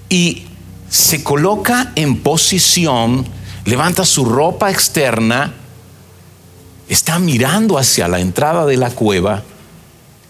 Y 0.09 0.45
se 0.89 1.23
coloca 1.23 1.91
en 1.95 2.21
posición, 2.21 3.27
levanta 3.65 4.05
su 4.05 4.25
ropa 4.25 4.71
externa, 4.71 5.53
está 6.89 7.19
mirando 7.19 7.77
hacia 7.77 8.07
la 8.07 8.19
entrada 8.19 8.65
de 8.65 8.75
la 8.75 8.89
cueva, 8.89 9.43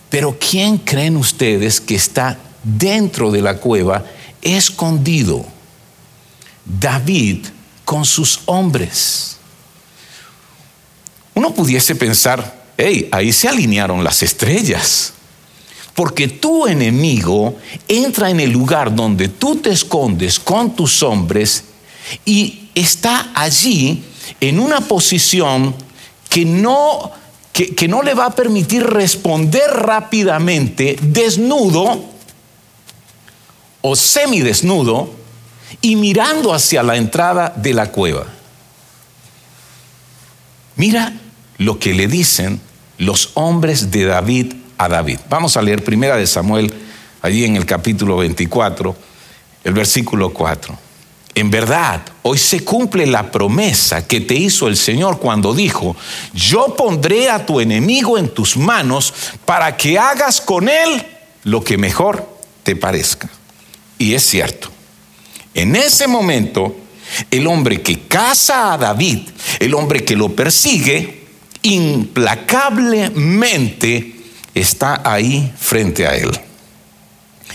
pero 0.09 0.37
¿quién 0.37 0.77
creen 0.77 1.15
ustedes 1.15 1.79
que 1.79 1.95
está 1.95 2.37
dentro 2.63 3.31
de 3.31 3.41
la 3.41 3.57
cueva, 3.57 4.03
escondido? 4.41 5.45
David 6.65 7.45
con 7.85 8.05
sus 8.05 8.41
hombres. 8.45 9.37
Uno 11.33 11.53
pudiese 11.53 11.95
pensar, 11.95 12.67
hey, 12.77 13.07
ahí 13.11 13.31
se 13.31 13.47
alinearon 13.47 14.03
las 14.03 14.21
estrellas. 14.21 15.13
Porque 15.95 16.27
tu 16.27 16.67
enemigo 16.67 17.57
entra 17.87 18.29
en 18.29 18.39
el 18.39 18.51
lugar 18.51 18.93
donde 18.93 19.27
tú 19.27 19.55
te 19.55 19.71
escondes 19.71 20.39
con 20.39 20.75
tus 20.75 21.03
hombres 21.03 21.63
y 22.25 22.69
está 22.75 23.31
allí 23.33 24.03
en 24.39 24.59
una 24.59 24.81
posición 24.81 25.75
que 26.29 26.45
no, 26.45 27.11
que, 27.51 27.87
no 27.87 28.03
le 28.03 28.13
va 28.13 28.27
a 28.27 28.35
permitir 28.35 28.85
responder 28.85 29.69
rápidamente 29.71 30.97
desnudo 31.01 32.05
o 33.81 33.95
semidesnudo 33.95 35.11
y 35.81 35.95
mirando 35.95 36.53
hacia 36.53 36.83
la 36.83 36.95
entrada 36.95 37.53
de 37.55 37.73
la 37.73 37.91
cueva. 37.91 38.25
Mira 40.75 41.13
lo 41.57 41.79
que 41.79 41.93
le 41.93 42.07
dicen 42.07 42.61
los 42.97 43.31
hombres 43.33 43.91
de 43.91 44.05
David 44.05 44.53
a 44.77 44.87
David. 44.87 45.19
Vamos 45.29 45.57
a 45.57 45.61
leer 45.61 45.83
primera 45.83 46.15
de 46.15 46.27
Samuel, 46.27 46.73
allí 47.21 47.43
en 47.43 47.55
el 47.55 47.65
capítulo 47.65 48.17
24, 48.17 48.95
el 49.63 49.73
versículo 49.73 50.31
4. 50.31 50.88
En 51.39 51.49
verdad, 51.49 52.01
hoy 52.23 52.37
se 52.37 52.65
cumple 52.65 53.07
la 53.07 53.31
promesa 53.31 54.05
que 54.05 54.19
te 54.19 54.35
hizo 54.35 54.67
el 54.67 54.75
Señor 54.75 55.19
cuando 55.19 55.53
dijo, 55.53 55.95
yo 56.33 56.75
pondré 56.75 57.29
a 57.29 57.45
tu 57.45 57.61
enemigo 57.61 58.17
en 58.17 58.27
tus 58.27 58.57
manos 58.57 59.13
para 59.45 59.77
que 59.77 59.97
hagas 59.97 60.41
con 60.41 60.67
él 60.67 61.01
lo 61.45 61.63
que 61.63 61.77
mejor 61.77 62.27
te 62.63 62.75
parezca. 62.75 63.29
Y 63.97 64.15
es 64.15 64.23
cierto. 64.23 64.69
En 65.53 65.77
ese 65.77 66.09
momento, 66.09 66.75
el 67.31 67.47
hombre 67.47 67.81
que 67.81 68.01
caza 68.01 68.73
a 68.73 68.77
David, 68.77 69.19
el 69.61 69.73
hombre 69.75 70.03
que 70.03 70.17
lo 70.17 70.35
persigue, 70.35 71.23
implacablemente 71.61 74.13
está 74.53 75.09
ahí 75.09 75.53
frente 75.57 76.05
a 76.05 76.17
él. 76.17 76.48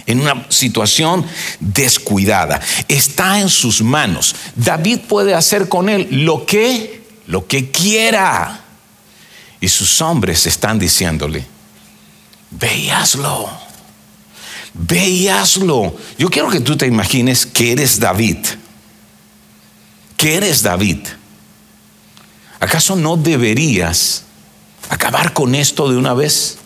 En 0.07 0.21
una 0.21 0.47
situación 0.51 1.25
descuidada. 1.61 2.61
Está 2.89 3.41
en 3.41 3.49
sus 3.49 3.83
manos. 3.83 4.35
David 4.55 5.01
puede 5.09 5.35
hacer 5.35 5.69
con 5.69 5.89
él 5.89 6.09
lo 6.11 6.45
que, 6.45 7.03
lo 7.27 7.47
que 7.47 7.71
quiera. 7.71 8.65
Y 9.61 9.69
sus 9.69 10.03
hombres 10.03 10.47
están 10.47 10.79
diciéndole, 10.79 11.47
ve 12.51 12.77
y 12.77 12.91
hazlo. 12.91 13.49
Ve 14.75 15.09
y 15.09 15.29
hazlo. 15.29 15.97
Yo 16.19 16.29
quiero 16.29 16.51
que 16.51 16.61
tú 16.61 16.77
te 16.77 16.87
imagines 16.87 17.47
que 17.47 17.73
eres 17.73 17.99
David. 17.99 18.39
Que 20.17 20.37
eres 20.37 20.63
David. 20.63 20.99
¿Acaso 22.61 22.97
no 22.97 23.17
deberías 23.17 24.25
acabar 24.89 25.33
con 25.33 25.55
esto 25.55 25.91
de 25.91 25.97
una 25.97 26.15
vez? 26.15 26.59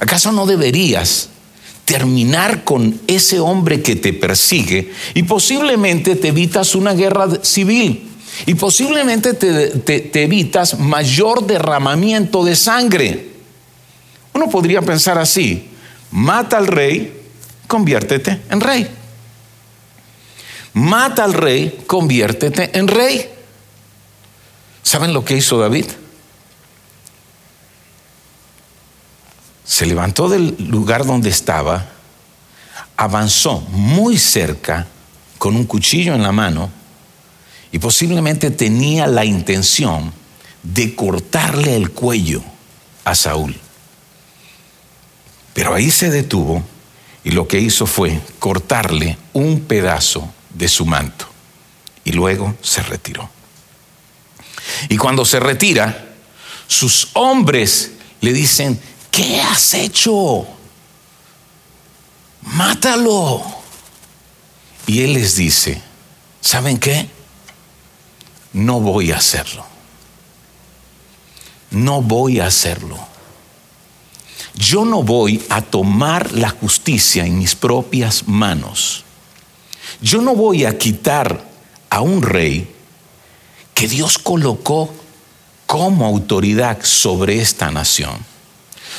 ¿Acaso 0.00 0.32
no 0.32 0.46
deberías 0.46 1.28
terminar 1.88 2.64
con 2.64 3.00
ese 3.06 3.40
hombre 3.40 3.80
que 3.80 3.96
te 3.96 4.12
persigue 4.12 4.92
y 5.14 5.22
posiblemente 5.22 6.16
te 6.16 6.28
evitas 6.28 6.74
una 6.74 6.92
guerra 6.92 7.42
civil 7.42 8.10
y 8.44 8.54
posiblemente 8.56 9.32
te, 9.32 10.22
evitas 10.22 10.78
mayor 10.78 11.46
derramamiento 11.46 12.44
de 12.44 12.56
sangre? 12.56 13.28
Uno 14.34 14.50
podría 14.50 14.82
pensar 14.82 15.16
así, 15.16 15.70
mata 16.10 16.58
al 16.58 16.66
rey, 16.66 17.10
conviértete 17.66 18.38
en 18.50 18.60
rey. 18.60 18.86
Mata 20.74 21.24
al 21.24 21.32
rey, 21.32 21.84
conviértete 21.86 22.78
en 22.78 22.86
rey. 22.86 23.30
¿Saben 24.82 25.14
lo 25.14 25.24
que 25.24 25.38
hizo 25.38 25.58
David? 25.58 25.86
Se 29.68 29.84
levantó 29.84 30.30
del 30.30 30.56
lugar 30.70 31.04
donde 31.04 31.28
estaba, 31.28 31.84
avanzó 32.96 33.60
muy 33.68 34.16
cerca 34.16 34.86
con 35.36 35.54
un 35.56 35.66
cuchillo 35.66 36.14
en 36.14 36.22
la 36.22 36.32
mano 36.32 36.70
y 37.70 37.78
posiblemente 37.78 38.50
tenía 38.50 39.06
la 39.06 39.26
intención 39.26 40.10
de 40.62 40.94
cortarle 40.94 41.76
el 41.76 41.90
cuello 41.90 42.42
a 43.04 43.14
Saúl. 43.14 43.54
Pero 45.52 45.74
ahí 45.74 45.90
se 45.90 46.08
detuvo 46.08 46.64
y 47.22 47.32
lo 47.32 47.46
que 47.46 47.60
hizo 47.60 47.84
fue 47.84 48.22
cortarle 48.38 49.18
un 49.34 49.60
pedazo 49.60 50.32
de 50.54 50.68
su 50.68 50.86
manto 50.86 51.26
y 52.04 52.12
luego 52.12 52.56
se 52.62 52.82
retiró. 52.82 53.28
Y 54.88 54.96
cuando 54.96 55.26
se 55.26 55.40
retira, 55.40 56.06
sus 56.66 57.10
hombres 57.12 57.92
le 58.22 58.32
dicen, 58.32 58.80
¿qué 59.18 59.40
has 59.40 59.74
hecho? 59.74 60.46
Mátalo. 62.42 63.42
Y 64.86 65.02
él 65.02 65.14
les 65.14 65.34
dice, 65.34 65.82
¿saben 66.40 66.78
qué? 66.78 67.08
No 68.52 68.78
voy 68.78 69.10
a 69.10 69.16
hacerlo. 69.16 69.66
No 71.72 72.00
voy 72.00 72.38
a 72.38 72.46
hacerlo. 72.46 72.96
Yo 74.54 74.84
no 74.84 75.02
voy 75.02 75.44
a 75.48 75.62
tomar 75.62 76.30
la 76.30 76.50
justicia 76.50 77.26
en 77.26 77.38
mis 77.38 77.56
propias 77.56 78.28
manos. 78.28 79.04
Yo 80.00 80.22
no 80.22 80.36
voy 80.36 80.64
a 80.64 80.78
quitar 80.78 81.44
a 81.90 82.02
un 82.02 82.22
rey 82.22 82.72
que 83.74 83.88
Dios 83.88 84.16
colocó 84.16 84.94
como 85.66 86.06
autoridad 86.06 86.78
sobre 86.84 87.40
esta 87.40 87.72
nación. 87.72 88.37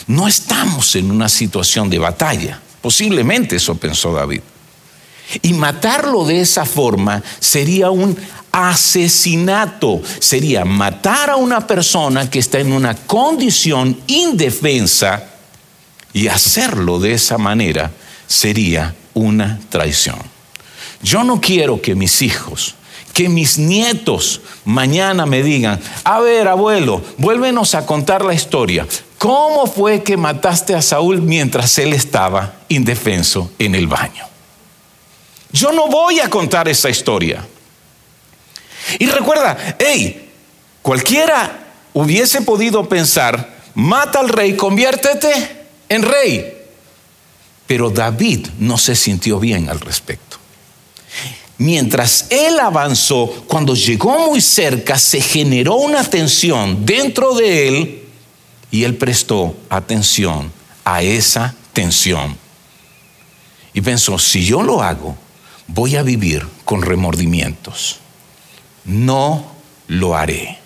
No 0.08 0.28
estamos 0.28 0.96
en 0.96 1.12
una 1.12 1.30
situación 1.30 1.90
de 1.90 2.00
batalla. 2.00 2.60
Posiblemente 2.82 3.56
eso 3.58 3.76
pensó 3.76 4.14
David. 4.14 4.42
Y 5.42 5.54
matarlo 5.54 6.26
de 6.26 6.42
esa 6.42 6.66
forma 6.66 7.22
sería 7.40 7.92
un 7.92 8.18
asesinato. 8.52 10.02
Sería 10.20 10.66
matar 10.66 11.30
a 11.30 11.36
una 11.36 11.66
persona 11.68 12.30
que 12.30 12.40
está 12.40 12.60
en 12.60 12.72
una 12.72 12.96
condición 12.96 14.00
indefensa 14.08 15.24
y 16.14 16.28
hacerlo 16.28 17.00
de 17.00 17.14
esa 17.14 17.38
manera 17.38 17.92
sería 18.28 18.96
una 19.14 19.60
traición. 19.70 20.18
Yo 21.04 21.24
no 21.24 21.40
quiero 21.40 21.82
que 21.82 21.96
mis 21.96 22.22
hijos 22.22 22.76
que 23.14 23.28
mis 23.28 23.58
nietos 23.58 24.40
mañana 24.64 25.26
me 25.26 25.44
digan, 25.44 25.80
a 26.06 26.22
ver 26.22 26.48
abuelo, 26.48 27.02
vuélvenos 27.18 27.76
a 27.76 27.86
contar 27.86 28.24
la 28.24 28.34
historia. 28.34 28.88
¿Cómo 29.20 29.68
fue 29.68 30.02
que 30.02 30.16
mataste 30.16 30.74
a 30.74 30.82
Saúl 30.82 31.22
mientras 31.22 31.78
él 31.78 31.92
estaba 31.92 32.56
indefenso 32.70 33.52
en 33.60 33.76
el 33.76 33.86
baño? 33.86 34.26
Yo 35.52 35.74
no 35.74 35.90
voy 35.90 36.22
a 36.22 36.30
contar 36.30 36.70
esa 36.70 36.90
historia. 36.90 37.46
Y 38.98 39.08
recuerda, 39.08 39.76
hey, 39.78 40.32
cualquiera 40.82 41.68
hubiese 41.94 42.42
podido 42.44 42.88
pensar, 42.88 43.58
mata 43.76 44.22
al 44.22 44.30
rey, 44.30 44.56
conviértete 44.56 45.66
en 45.90 46.04
rey. 46.04 46.54
Pero 47.68 47.90
David 47.90 48.48
no 48.58 48.78
se 48.78 48.96
sintió 48.96 49.38
bien 49.38 49.68
al 49.68 49.82
respecto. 49.82 50.38
Mientras 51.58 52.28
él 52.30 52.58
avanzó, 52.58 53.44
cuando 53.48 53.76
llegó 53.76 54.30
muy 54.30 54.40
cerca, 54.40 54.98
se 54.98 55.20
generó 55.20 55.76
una 55.76 56.06
tensión 56.06 56.86
dentro 56.86 57.36
de 57.36 57.68
él 57.68 58.09
y 58.72 58.84
él 58.84 58.96
prestó 58.96 59.56
atención 59.70 60.52
a 60.84 61.02
esa 61.02 61.56
tensión. 61.74 62.38
Y 63.74 63.82
pensó, 63.82 64.18
si 64.20 64.46
yo 64.46 64.64
lo 64.64 64.82
hago, 64.82 65.18
voy 65.68 65.96
a 65.96 66.04
vivir 66.04 66.48
con 66.66 66.82
remordimientos. 66.82 68.00
No 68.86 69.52
lo 69.88 70.16
haré. 70.16 70.58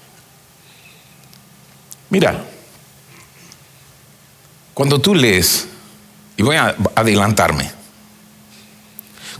Mira, 2.10 2.46
cuando 4.74 5.00
tú 5.00 5.16
lees, 5.16 5.68
y 6.38 6.44
voy 6.44 6.56
a 6.56 6.76
adelantarme, 6.96 7.72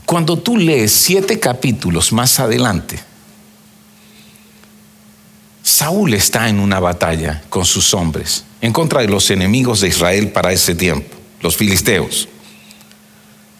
cuando 0.06 0.38
tú 0.38 0.56
lees 0.56 0.92
siete 0.92 1.40
capítulos 1.40 2.12
más 2.12 2.38
adelante, 2.40 3.00
Saúl 5.64 6.12
está 6.12 6.50
en 6.50 6.60
una 6.60 6.78
batalla 6.78 7.42
con 7.48 7.64
sus 7.64 7.94
hombres 7.94 8.44
en 8.60 8.70
contra 8.70 9.00
de 9.00 9.08
los 9.08 9.30
enemigos 9.30 9.80
de 9.80 9.88
Israel 9.88 10.28
para 10.28 10.52
ese 10.52 10.74
tiempo, 10.74 11.16
los 11.40 11.56
filisteos. 11.56 12.28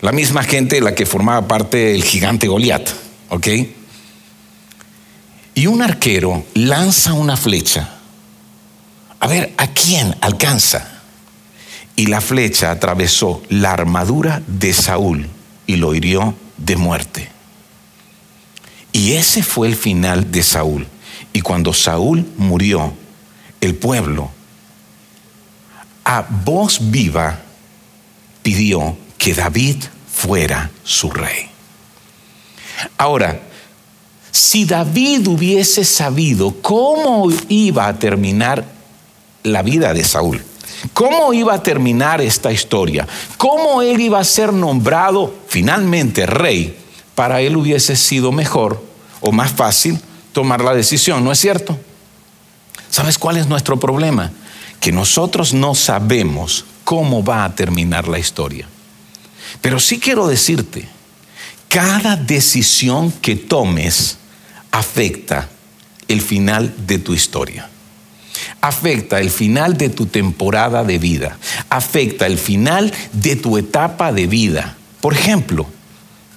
La 0.03 0.13
misma 0.13 0.43
gente 0.43 0.77
de 0.77 0.83
la 0.83 0.95
que 0.95 1.07
formaba 1.07 1.49
parte 1.49 1.79
del 1.79 2.05
gigante 2.05 2.47
Goliat, 2.47 2.91
¿ok? 3.31 3.49
Y 5.55 5.67
un 5.67 5.81
arquero 5.81 6.45
lanza 6.53 7.15
una 7.15 7.39
flecha. 7.39 7.89
A 9.19 9.27
ver, 9.27 9.55
¿a 9.57 9.69
quién 9.69 10.15
alcanza? 10.21 11.01
Y 11.97 12.09
la 12.09 12.21
flecha 12.21 12.71
atravesó 12.71 13.43
la 13.49 13.73
armadura 13.73 14.43
de 14.47 14.75
Saúl 14.75 15.31
y 15.67 15.77
lo 15.77 15.95
hirió 15.95 16.35
de 16.59 16.77
muerte. 16.77 17.31
Y 18.93 19.13
ese 19.13 19.43
fue 19.43 19.69
el 19.69 19.77
final 19.77 20.31
de 20.31 20.43
Saúl. 20.43 20.87
Y 21.35 21.43
cuando 21.43 21.75
Saúl 21.75 22.25
murió, 22.39 22.95
el 23.61 23.75
pueblo 23.75 24.31
a 26.05 26.25
voz 26.45 26.79
viva 26.81 27.41
pidió 28.43 28.97
que 29.19 29.35
David 29.35 29.83
fuera 30.11 30.71
su 30.85 31.11
rey. 31.11 31.49
Ahora, 32.97 33.41
si 34.31 34.65
David 34.65 35.27
hubiese 35.27 35.85
sabido 35.85 36.55
cómo 36.63 37.29
iba 37.49 37.89
a 37.89 37.99
terminar 37.99 38.65
la 39.43 39.63
vida 39.63 39.93
de 39.93 40.05
Saúl, 40.05 40.43
¿Cómo 40.93 41.33
iba 41.33 41.55
a 41.55 41.63
terminar 41.63 42.21
esta 42.21 42.53
historia? 42.53 43.07
¿Cómo 43.39 43.81
él 43.81 44.01
iba 44.01 44.19
a 44.19 44.25
ser 44.25 44.53
nombrado 44.53 45.35
finalmente 45.49 46.27
rey? 46.27 46.77
Para 47.15 47.41
él 47.41 47.57
hubiese 47.57 47.97
sido 47.97 48.33
mejor 48.33 48.83
o 49.21 49.33
más 49.33 49.53
fácil 49.53 49.99
tomar 50.35 50.63
la 50.63 50.75
decisión, 50.75 51.25
¿no 51.25 51.33
es 51.33 51.39
cierto? 51.39 51.79
¿Sabes 52.91 53.17
cuál 53.17 53.39
es 53.39 53.47
nuestro 53.47 53.81
problema? 53.81 54.31
Que 54.81 54.93
nosotros 54.93 55.55
no 55.55 55.75
sabemos 55.75 56.67
cómo 56.85 57.25
va 57.25 57.45
a 57.45 57.55
terminar 57.55 58.07
la 58.07 58.19
historia. 58.19 58.69
Pero 59.63 59.81
sí 59.81 59.99
quiero 59.99 60.27
decirte, 60.27 60.87
cada 61.71 62.17
decisión 62.17 63.11
que 63.11 63.37
tomes 63.37 64.19
afecta 64.71 65.49
el 66.09 66.21
final 66.21 66.75
de 66.87 66.99
tu 66.99 67.15
historia 67.15 67.71
afecta 68.61 69.21
el 69.21 69.31
final 69.31 69.77
de 69.77 69.91
tu 69.91 70.07
temporada 70.07 70.85
de 70.85 70.99
vida, 70.99 71.37
afecta 71.69 72.27
el 72.27 72.39
final 72.39 72.93
de 73.13 73.37
tu 73.37 73.59
etapa 73.59 74.13
de 74.13 74.27
vida. 74.27 74.77
Por 75.01 75.13
ejemplo, 75.13 75.67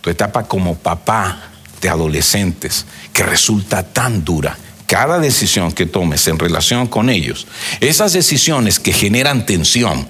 tu 0.02 0.10
etapa 0.10 0.44
como 0.44 0.76
papá 0.76 1.40
de 1.82 1.90
adolescentes, 1.90 2.86
que 3.14 3.24
resulta 3.24 3.84
tan 3.84 4.24
dura. 4.24 4.58
Cada 4.88 5.20
decisión 5.20 5.72
que 5.72 5.86
tomes 5.86 6.28
en 6.28 6.40
relación 6.40 6.88
con 6.88 7.10
ellos, 7.10 7.48
esas 7.82 8.14
decisiones 8.14 8.80
que 8.80 8.94
generan 8.94 9.46
tensión, 9.46 10.08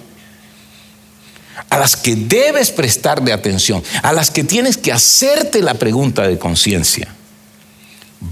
a 1.70 1.78
las 1.78 1.96
que 1.96 2.16
debes 2.16 2.72
prestarle 2.72 3.34
atención, 3.34 3.84
a 4.04 4.14
las 4.14 4.32
que 4.32 4.44
tienes 4.44 4.78
que 4.78 4.94
hacerte 4.94 5.62
la 5.62 5.74
pregunta 5.74 6.28
de 6.28 6.38
conciencia, 6.38 7.08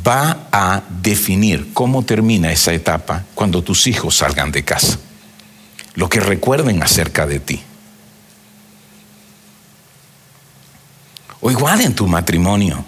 va 0.05 0.47
a 0.51 0.83
definir 1.01 1.73
cómo 1.73 2.03
termina 2.03 2.51
esa 2.51 2.73
etapa 2.73 3.23
cuando 3.35 3.63
tus 3.63 3.87
hijos 3.87 4.17
salgan 4.17 4.51
de 4.51 4.63
casa. 4.63 4.97
Lo 5.95 6.09
que 6.09 6.19
recuerden 6.19 6.83
acerca 6.83 7.25
de 7.25 7.39
ti. 7.39 7.61
O 11.41 11.51
igual 11.51 11.81
en 11.81 11.93
tu 11.93 12.07
matrimonio. 12.07 12.83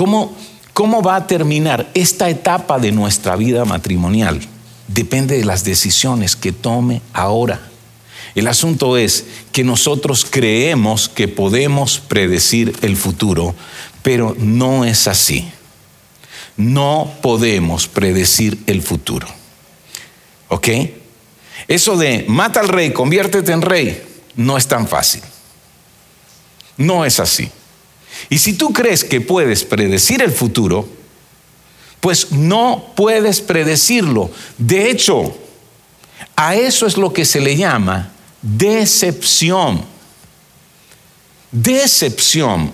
¿Cómo, 0.00 0.34
¿Cómo 0.72 1.02
va 1.02 1.16
a 1.16 1.26
terminar 1.26 1.90
esta 1.92 2.30
etapa 2.30 2.78
de 2.78 2.90
nuestra 2.90 3.36
vida 3.36 3.66
matrimonial? 3.66 4.40
Depende 4.88 5.36
de 5.36 5.44
las 5.44 5.62
decisiones 5.62 6.36
que 6.36 6.52
tome 6.52 7.02
ahora. 7.12 7.60
El 8.34 8.48
asunto 8.48 8.96
es 8.96 9.26
que 9.52 9.62
nosotros 9.62 10.24
creemos 10.24 11.10
que 11.10 11.28
podemos 11.28 11.98
predecir 11.98 12.74
el 12.80 12.96
futuro, 12.96 13.54
pero 14.02 14.34
no 14.38 14.86
es 14.86 15.06
así. 15.06 15.46
No 16.56 17.12
podemos 17.20 17.86
predecir 17.86 18.58
el 18.66 18.80
futuro. 18.80 19.28
¿Ok? 20.48 20.68
Eso 21.68 21.98
de 21.98 22.24
mata 22.26 22.60
al 22.60 22.68
rey, 22.68 22.94
conviértete 22.94 23.52
en 23.52 23.60
rey, 23.60 24.02
no 24.34 24.56
es 24.56 24.66
tan 24.66 24.88
fácil. 24.88 25.20
No 26.78 27.04
es 27.04 27.20
así. 27.20 27.50
Y 28.28 28.38
si 28.38 28.54
tú 28.54 28.72
crees 28.72 29.04
que 29.04 29.20
puedes 29.20 29.64
predecir 29.64 30.22
el 30.22 30.30
futuro, 30.30 30.88
pues 32.00 32.32
no 32.32 32.92
puedes 32.96 33.40
predecirlo. 33.40 34.30
De 34.58 34.90
hecho, 34.90 35.36
a 36.36 36.54
eso 36.54 36.86
es 36.86 36.96
lo 36.96 37.12
que 37.12 37.24
se 37.24 37.40
le 37.40 37.56
llama 37.56 38.10
decepción. 38.42 39.84
Decepción. 41.50 42.72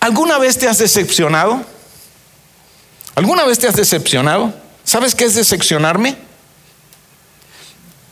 ¿Alguna 0.00 0.38
vez 0.38 0.58
te 0.58 0.68
has 0.68 0.78
decepcionado? 0.78 1.64
¿Alguna 3.14 3.44
vez 3.44 3.58
te 3.58 3.68
has 3.68 3.76
decepcionado? 3.76 4.54
¿Sabes 4.84 5.14
qué 5.14 5.24
es 5.24 5.34
decepcionarme? 5.34 6.16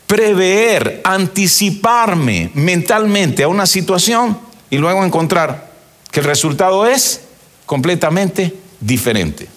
Prever, 0.07 1.01
anticiparme 1.05 2.51
mentalmente 2.55 3.43
a 3.43 3.49
una 3.49 3.67
situación 3.67 4.39
y 4.71 4.79
luego 4.79 5.05
encontrar 5.05 5.68
que 6.11 6.21
el 6.21 6.27
resultado 6.27 6.87
es 6.87 7.23
completamente 7.67 8.55
diferente. 8.81 9.49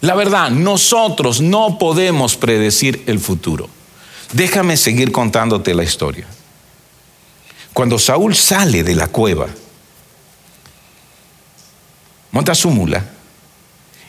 La 0.00 0.14
verdad, 0.14 0.50
nosotros 0.50 1.40
no 1.40 1.78
podemos 1.78 2.36
predecir 2.36 3.02
el 3.06 3.18
futuro. 3.18 3.68
Déjame 4.32 4.76
seguir 4.76 5.12
contándote 5.12 5.74
la 5.74 5.84
historia. 5.84 6.26
Cuando 7.72 7.98
Saúl 7.98 8.34
sale 8.34 8.82
de 8.82 8.94
la 8.94 9.08
cueva, 9.08 9.46
monta 12.30 12.54
su 12.54 12.70
mula 12.70 13.04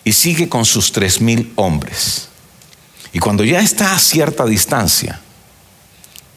y 0.04 0.14
sigue 0.14 0.50
con 0.50 0.66
sus 0.66 0.92
tres 0.92 1.22
mil 1.22 1.54
hombres. 1.56 2.30
Y 3.14 3.20
cuando 3.20 3.44
ya 3.44 3.60
está 3.60 3.94
a 3.94 4.00
cierta 4.00 4.46
distancia, 4.46 5.22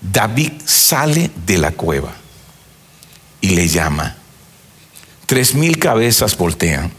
David 0.01 0.53
sale 0.65 1.31
de 1.47 1.59
la 1.59 1.73
cueva 1.73 2.13
y 3.41 3.51
le 3.51 3.69
llama. 3.69 4.20
Tres 5.31 5.55
mil 5.55 5.79
cabezas 5.79 6.37
voltean. 6.37 6.91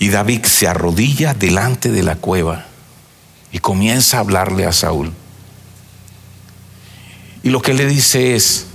Y 0.00 0.08
David 0.08 0.46
se 0.46 0.66
arrodilla 0.66 1.32
delante 1.32 1.92
de 1.92 2.02
la 2.02 2.16
cueva 2.16 2.66
y 3.52 3.60
comienza 3.60 4.16
a 4.16 4.20
hablarle 4.22 4.66
a 4.66 4.72
Saúl. 4.72 5.12
Y 7.44 7.50
lo 7.50 7.62
que 7.62 7.72
le 7.72 7.86
dice 7.86 8.34
es, 8.34 8.66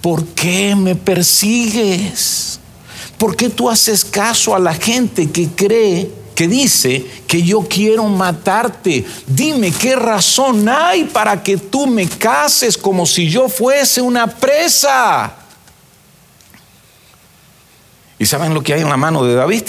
¿por 0.00 0.24
qué 0.28 0.74
me 0.74 0.94
persigues? 0.94 2.60
¿Por 3.18 3.36
qué 3.36 3.50
tú 3.50 3.68
haces 3.68 4.02
caso 4.02 4.56
a 4.56 4.58
la 4.58 4.72
gente 4.72 5.30
que 5.30 5.48
cree, 5.48 6.10
que 6.34 6.48
dice 6.48 7.04
que 7.26 7.42
yo 7.42 7.60
quiero 7.68 8.04
matarte? 8.04 9.04
Dime 9.26 9.70
qué 9.70 9.96
razón 9.96 10.66
hay 10.66 11.04
para 11.04 11.42
que 11.42 11.58
tú 11.58 11.86
me 11.86 12.08
cases 12.08 12.78
como 12.78 13.04
si 13.04 13.28
yo 13.28 13.50
fuese 13.50 14.00
una 14.00 14.26
presa. 14.26 15.40
¿Y 18.22 18.26
saben 18.26 18.54
lo 18.54 18.62
que 18.62 18.72
hay 18.72 18.82
en 18.82 18.88
la 18.88 18.96
mano 18.96 19.24
de 19.24 19.34
David? 19.34 19.64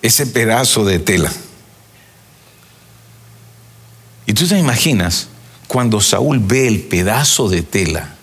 Ese 0.00 0.28
pedazo 0.28 0.84
de 0.84 1.00
tela. 1.00 1.28
Y 4.26 4.32
tú 4.32 4.46
te 4.46 4.56
imaginas 4.56 5.26
cuando 5.66 6.00
Saúl 6.00 6.38
ve 6.38 6.68
el 6.68 6.82
pedazo 6.82 7.48
de 7.48 7.62
tela 7.62 8.14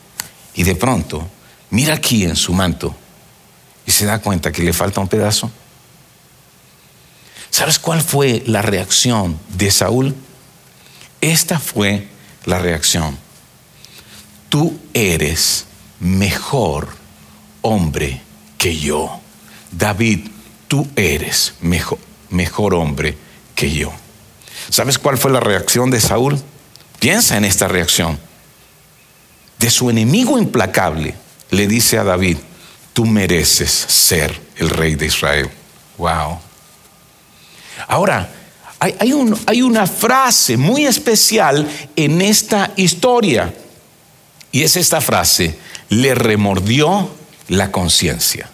y 0.54 0.63
de 0.63 0.74
pronto 0.74 1.28
mira 1.70 1.96
aquí 1.96 2.24
en 2.24 2.38
su 2.38 2.54
manto 2.54 2.96
y 3.86 3.91
se 3.91 4.06
da 4.06 4.20
cuenta 4.20 4.54
que 4.54 4.63
le 4.63 4.72
falta 4.72 5.02
un 5.02 5.10
pedazo. 5.10 5.52
¿Sabes 7.50 7.78
cuál 7.78 8.02
fue 8.02 8.41
la 8.46 8.62
reacción 8.62 9.38
de 9.50 9.70
Saúl? 9.70 10.15
Esta 11.20 11.60
fue 11.60 12.08
la 12.46 12.60
reacción. 12.60 13.18
Tú 14.48 14.80
eres 14.94 15.65
mejor 16.00 16.88
hombre 17.62 18.24
que 18.58 18.78
yo. 18.78 19.20
David, 19.72 20.28
tú 20.68 20.88
eres 20.96 21.56
mejor, 21.62 22.00
mejor 22.30 22.74
hombre 22.74 23.18
que 23.56 23.72
yo. 23.72 23.91
¿Sabes 24.70 24.98
cuál 24.98 25.18
fue 25.18 25.32
la 25.32 25.39
reacción 25.39 25.89
de 25.91 26.02
Saúl? 26.02 26.41
Piensa 27.00 27.38
en 27.38 27.46
esta 27.46 27.68
reacción. 27.68 28.20
De 29.60 29.70
su 29.70 29.89
enemigo 29.89 30.38
implacable 30.38 31.15
le 31.52 31.68
dice 31.68 31.98
a 31.98 32.04
David, 32.04 32.38
tú 32.94 33.06
mereces 33.06 33.72
ser 33.72 34.39
el 34.58 34.70
rey 34.70 34.96
de 34.96 35.06
Israel. 35.08 35.50
Wow. 35.98 36.39
Ahora, 37.88 38.30
hay, 38.80 38.96
hay, 39.46 39.62
una 39.62 39.88
frase 39.88 40.58
muy 40.58 40.86
especial 40.86 41.68
en 41.96 42.22
esta 42.22 42.72
historia. 42.76 43.54
Y 44.52 44.63
es 44.63 44.76
esta 44.76 45.02
frase, 45.02 45.58
le 45.89 46.15
remordió 46.15 47.10
la 47.47 47.71
conciencia. 47.71 48.49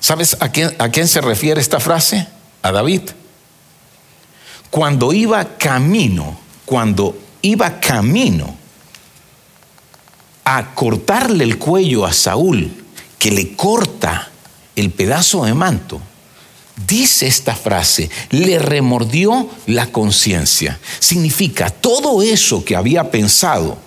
¿Sabes 0.00 0.36
a 0.40 0.50
quién, 0.50 0.74
a 0.78 0.88
quién 0.90 1.08
se 1.08 1.20
refiere 1.20 1.60
esta 1.60 1.80
frase? 1.80 2.26
A 2.62 2.72
David 2.72 3.02
cuando 4.74 5.12
iba 5.12 5.56
camino, 5.56 6.36
cuando 6.64 7.16
iba 7.42 7.78
camino 7.78 8.56
a 10.44 10.74
cortarle 10.74 11.44
el 11.44 11.58
cuello 11.58 12.04
a 12.04 12.12
Saúl, 12.12 12.72
que 13.16 13.30
le 13.30 13.54
corta 13.54 14.32
el 14.74 14.90
pedazo 14.90 15.44
de 15.44 15.54
manto, 15.54 16.00
dice 16.88 17.28
esta 17.28 17.54
frase, 17.54 18.10
le 18.30 18.58
remordió 18.58 19.48
la 19.66 19.92
conciencia. 19.92 20.80
Significa 20.98 21.70
todo 21.70 22.20
eso 22.20 22.64
que 22.64 22.74
había 22.74 23.12
pensado, 23.12 23.78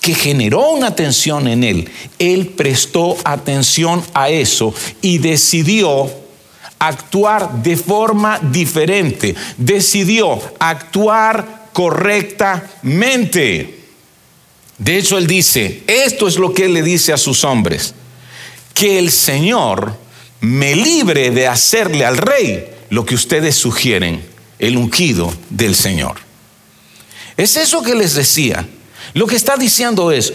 que 0.00 0.14
generó 0.14 0.70
una 0.70 0.94
tensión 0.94 1.48
en 1.48 1.64
él, 1.64 1.90
él 2.18 2.48
prestó 2.48 3.16
atención 3.24 4.02
a 4.14 4.28
eso 4.28 4.74
y 5.02 5.18
decidió 5.18 6.10
actuar 6.78 7.62
de 7.62 7.76
forma 7.76 8.38
diferente, 8.40 9.34
decidió 9.56 10.40
actuar 10.58 11.68
correctamente. 11.72 13.78
De 14.78 14.96
hecho, 14.96 15.18
él 15.18 15.26
dice, 15.26 15.82
esto 15.86 16.26
es 16.26 16.36
lo 16.36 16.54
que 16.54 16.64
él 16.64 16.72
le 16.72 16.82
dice 16.82 17.12
a 17.12 17.18
sus 17.18 17.44
hombres, 17.44 17.94
que 18.72 18.98
el 18.98 19.10
Señor 19.10 19.98
me 20.40 20.74
libre 20.74 21.30
de 21.30 21.46
hacerle 21.46 22.06
al 22.06 22.16
rey 22.16 22.66
lo 22.88 23.04
que 23.04 23.14
ustedes 23.14 23.56
sugieren, 23.56 24.24
el 24.58 24.78
ungido 24.78 25.34
del 25.50 25.74
Señor. 25.74 26.16
Es 27.36 27.56
eso 27.56 27.82
que 27.82 27.94
les 27.94 28.14
decía. 28.14 28.66
Lo 29.14 29.26
que 29.26 29.36
está 29.36 29.56
diciendo 29.56 30.12
es, 30.12 30.32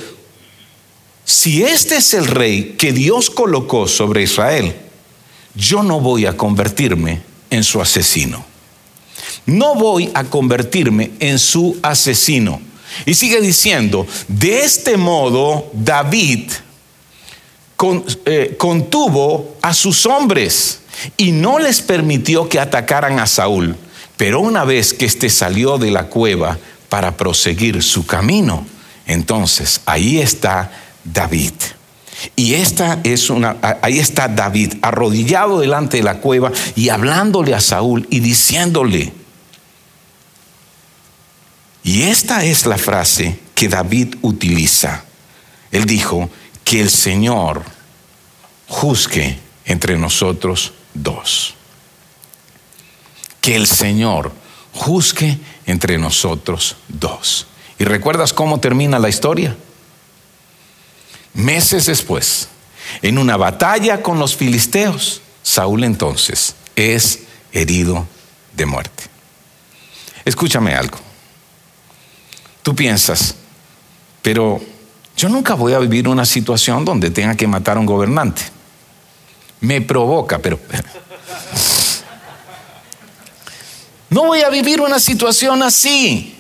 si 1.24 1.64
este 1.64 1.98
es 1.98 2.14
el 2.14 2.28
rey 2.28 2.76
que 2.78 2.92
Dios 2.92 3.30
colocó 3.30 3.88
sobre 3.88 4.24
Israel, 4.24 4.76
yo 5.56 5.84
no 5.84 6.00
voy 6.00 6.26
a 6.26 6.36
convertirme 6.36 7.22
en 7.50 7.64
su 7.64 7.82
asesino. 7.82 8.46
No 9.46 9.76
voy 9.76 10.12
a 10.14 10.26
convertirme 10.26 11.12
en 11.20 11.40
su 11.40 11.78
asesino. 11.82 12.62
Y 13.06 13.14
sigue 13.14 13.42
diciendo, 13.42 14.06
de 14.28 14.64
este 14.64 14.98
modo 14.98 15.70
David 15.74 16.52
eh, 18.26 18.56
contuvo 18.58 19.58
a 19.62 19.74
sus 19.74 20.06
hombres 20.06 20.80
y 21.18 21.32
no 21.32 21.60
les 21.60 21.82
permitió 21.82 22.48
que 22.48 22.60
atacaran 22.60 23.20
a 23.20 23.28
Saúl. 23.28 23.76
Pero 24.18 24.40
una 24.40 24.64
vez 24.64 24.94
que 24.94 25.06
éste 25.06 25.30
salió 25.30 25.78
de 25.78 25.92
la 25.92 26.08
cueva 26.08 26.58
para 26.90 27.18
proseguir 27.18 27.82
su 27.84 28.06
camino, 28.06 28.66
entonces 29.06 29.82
ahí 29.86 30.20
está 30.20 30.72
David. 31.04 31.54
Y 32.36 32.54
esta 32.54 33.00
es 33.04 33.30
una, 33.30 33.58
ahí 33.82 34.00
está 34.00 34.28
David 34.28 34.76
arrodillado 34.82 35.60
delante 35.60 35.98
de 35.98 36.04
la 36.04 36.20
cueva 36.20 36.52
y 36.76 36.90
hablándole 36.90 37.54
a 37.54 37.60
Saúl 37.60 38.08
y 38.10 38.20
diciéndole, 38.20 39.14
y 41.84 42.04
esta 42.04 42.44
es 42.44 42.66
la 42.66 42.78
frase 42.78 43.40
que 43.54 43.70
David 43.70 44.16
utiliza. 44.22 45.04
Él 45.72 45.86
dijo, 45.86 46.30
que 46.66 46.82
el 46.82 46.90
Señor 46.90 47.64
juzgue 48.68 49.40
entre 49.64 49.98
nosotros 49.98 50.74
dos. 50.94 51.54
Que 53.40 53.56
el 53.56 53.68
Señor 53.68 54.34
juzgue 54.76 55.40
entre 55.66 55.98
nosotros 55.98 56.76
dos. 56.88 57.48
¿Y 57.80 57.86
recuerdas 57.86 58.34
cómo 58.34 58.60
termina 58.60 59.00
la 59.00 59.10
historia? 59.10 59.56
Meses 61.34 61.86
después, 61.88 62.50
en 63.02 63.18
una 63.18 63.38
batalla 63.38 64.02
con 64.02 64.20
los 64.20 64.36
filisteos, 64.36 65.22
Saúl 65.42 65.84
entonces 65.84 66.56
es 66.76 67.24
herido 67.52 68.06
de 68.56 68.66
muerte. 68.66 69.04
Escúchame 70.24 70.76
algo. 70.76 70.98
Tú 72.62 72.76
piensas, 72.76 73.36
pero 74.22 74.62
yo 75.16 75.30
nunca 75.30 75.54
voy 75.54 75.74
a 75.74 75.80
vivir 75.80 76.08
una 76.08 76.26
situación 76.26 76.84
donde 76.84 77.12
tenga 77.12 77.36
que 77.36 77.48
matar 77.48 77.78
a 77.78 77.80
un 77.80 77.86
gobernante. 77.86 78.42
Me 79.62 79.82
provoca, 79.82 80.40
pero... 80.40 80.60
No 84.10 84.26
voy 84.26 84.42
a 84.42 84.50
vivir 84.50 84.82
una 84.82 85.00
situación 85.00 85.64
así. 85.64 86.36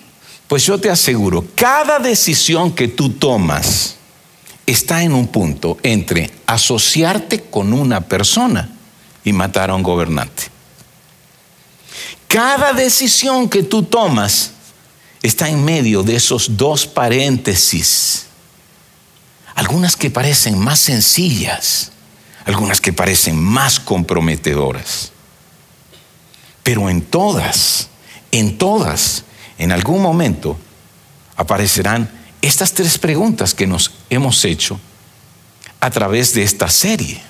Pues 0.47 0.65
yo 0.65 0.79
te 0.79 0.89
aseguro, 0.89 1.45
cada 1.55 1.99
decisión 1.99 2.73
que 2.73 2.87
tú 2.87 3.09
tomas 3.09 3.95
está 4.65 5.03
en 5.03 5.13
un 5.13 5.27
punto 5.27 5.77
entre 5.83 6.31
asociarte 6.45 7.43
con 7.43 7.73
una 7.73 8.01
persona 8.01 8.69
y 9.23 9.33
matar 9.33 9.71
a 9.71 9.75
un 9.75 9.83
gobernante. 9.83 10.43
Cada 12.27 12.73
decisión 12.73 13.49
que 13.49 13.63
tú 13.63 13.83
tomas 13.83 14.51
está 15.23 15.49
en 15.49 15.63
medio 15.65 16.03
de 16.03 16.15
esos 16.15 16.57
dos 16.57 16.85
paréntesis. 16.85 18.27
Algunas 19.55 19.95
que 19.95 20.11
parecen 20.11 20.59
más 20.59 20.79
sencillas, 20.79 21.91
algunas 22.45 22.81
que 22.81 22.93
parecen 22.93 23.41
más 23.41 23.79
comprometedoras. 23.79 25.11
Pero 26.65 26.89
en 26.89 27.03
todas, 27.03 27.89
en 28.31 28.57
todas, 28.57 29.23
en 29.59 29.71
algún 29.71 30.01
momento 30.01 30.57
aparecerán 31.35 32.09
estas 32.41 32.73
tres 32.73 32.97
preguntas 32.97 33.53
que 33.53 33.67
nos 33.67 33.91
hemos 34.09 34.43
hecho 34.45 34.79
a 35.79 35.91
través 35.91 36.33
de 36.33 36.41
esta 36.41 36.67
serie. 36.67 37.21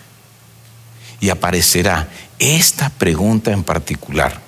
Y 1.19 1.31
aparecerá 1.31 2.07
esta 2.39 2.89
pregunta 2.89 3.51
en 3.51 3.65
particular. 3.65 4.39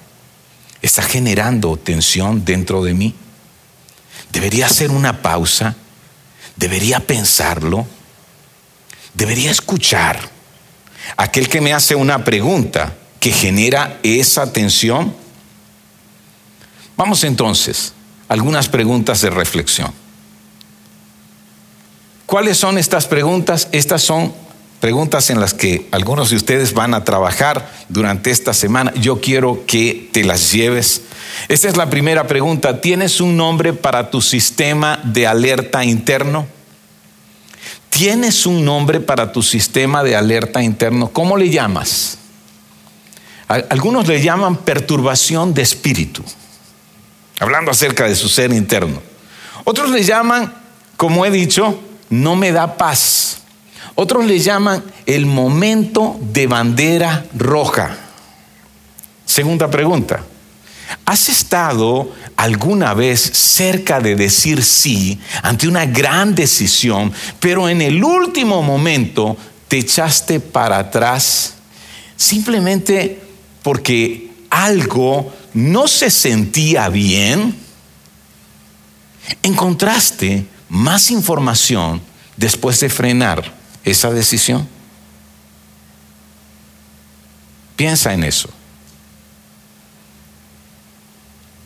¿Está 0.81 1.01
generando 1.01 1.75
tensión 1.75 2.45
dentro 2.45 2.81
de 2.81 2.93
mí? 2.93 3.13
¿Debería 4.31 4.67
hacer 4.67 4.91
una 4.91 5.21
pausa? 5.21 5.75
¿Debería 6.55 7.01
pensarlo? 7.01 7.85
¿Debería 9.13 9.51
escuchar? 9.51 10.17
Aquel 11.17 11.49
que 11.49 11.59
me 11.59 11.73
hace 11.73 11.93
una 11.93 12.23
pregunta 12.23 12.95
que 13.27 13.33
genera 13.33 13.99
esa 14.03 14.53
tensión. 14.53 15.13
Vamos 16.95 17.25
entonces 17.25 17.91
algunas 18.29 18.69
preguntas 18.69 19.19
de 19.19 19.29
reflexión. 19.29 19.91
¿Cuáles 22.25 22.55
son 22.55 22.77
estas 22.77 23.05
preguntas? 23.05 23.67
Estas 23.73 24.01
son 24.01 24.33
preguntas 24.79 25.29
en 25.29 25.41
las 25.41 25.53
que 25.53 25.89
algunos 25.91 26.29
de 26.29 26.37
ustedes 26.37 26.73
van 26.73 26.93
a 26.93 27.03
trabajar 27.03 27.69
durante 27.89 28.31
esta 28.31 28.53
semana. 28.53 28.93
Yo 28.95 29.19
quiero 29.19 29.65
que 29.65 30.09
te 30.13 30.23
las 30.23 30.53
lleves. 30.53 31.01
Esta 31.49 31.67
es 31.67 31.75
la 31.75 31.89
primera 31.89 32.27
pregunta. 32.27 32.79
¿Tienes 32.79 33.19
un 33.19 33.35
nombre 33.35 33.73
para 33.73 34.09
tu 34.09 34.21
sistema 34.21 35.01
de 35.03 35.27
alerta 35.27 35.83
interno? 35.83 36.47
¿Tienes 37.89 38.45
un 38.45 38.63
nombre 38.63 39.01
para 39.01 39.33
tu 39.33 39.43
sistema 39.43 40.01
de 40.01 40.15
alerta 40.15 40.63
interno? 40.63 41.09
¿Cómo 41.09 41.35
le 41.35 41.49
llamas? 41.49 42.16
Algunos 43.47 44.07
le 44.07 44.21
llaman 44.21 44.57
perturbación 44.57 45.53
de 45.53 45.61
espíritu, 45.61 46.23
hablando 47.39 47.71
acerca 47.71 48.05
de 48.05 48.15
su 48.15 48.27
ser 48.27 48.51
interno. 48.51 49.01
Otros 49.63 49.89
le 49.89 50.03
llaman, 50.03 50.53
como 50.97 51.25
he 51.25 51.31
dicho, 51.31 51.79
no 52.09 52.35
me 52.35 52.51
da 52.51 52.75
paz. 52.75 53.39
Otros 53.95 54.25
le 54.25 54.39
llaman 54.39 54.83
el 55.05 55.25
momento 55.25 56.19
de 56.21 56.47
bandera 56.47 57.25
roja. 57.35 57.95
Segunda 59.25 59.69
pregunta. 59.69 60.23
¿Has 61.05 61.29
estado 61.29 62.13
alguna 62.37 62.93
vez 62.93 63.19
cerca 63.19 63.99
de 63.99 64.15
decir 64.15 64.63
sí 64.63 65.19
ante 65.41 65.67
una 65.67 65.85
gran 65.85 66.35
decisión, 66.35 67.11
pero 67.39 67.67
en 67.67 67.81
el 67.81 68.03
último 68.03 68.61
momento 68.61 69.35
te 69.67 69.79
echaste 69.79 70.39
para 70.39 70.77
atrás 70.77 71.55
simplemente 72.15 73.26
porque 73.63 74.31
algo 74.49 75.33
no 75.53 75.87
se 75.87 76.09
sentía 76.09 76.89
bien? 76.89 77.55
¿Encontraste 79.43 80.45
más 80.69 81.11
información 81.11 82.01
después 82.35 82.79
de 82.79 82.89
frenar 82.89 83.53
esa 83.83 84.11
decisión? 84.11 84.67
Piensa 87.75 88.13
en 88.13 88.23
eso. 88.23 88.49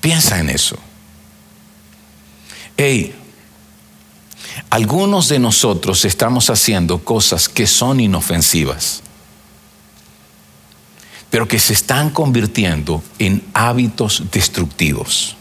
Piensa 0.02 0.40
en 0.40 0.50
eso. 0.50 0.78
Hey, 2.76 3.16
algunos 4.70 5.30
de 5.30 5.40
nosotros 5.40 6.04
estamos 6.06 6.50
haciendo 6.50 7.04
cosas 7.04 7.48
que 7.48 7.68
son 7.68 8.00
inofensivas, 8.00 9.04
pero 11.32 11.48
que 11.48 11.58
se 11.58 11.74
están 11.74 12.12
convirtiendo 12.12 13.02
en 13.17 13.41
hábitos 13.54 14.24
destructivos 14.32 15.36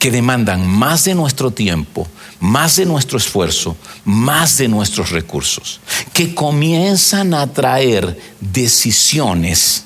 que 0.00 0.10
demandan 0.10 0.66
más 0.66 1.04
de 1.04 1.14
nuestro 1.14 1.50
tiempo, 1.50 2.08
más 2.40 2.76
de 2.76 2.86
nuestro 2.86 3.18
esfuerzo, 3.18 3.76
más 4.06 4.56
de 4.56 4.66
nuestros 4.66 5.10
recursos, 5.10 5.78
que 6.14 6.34
comienzan 6.34 7.34
a 7.34 7.46
traer 7.52 8.18
decisiones, 8.40 9.84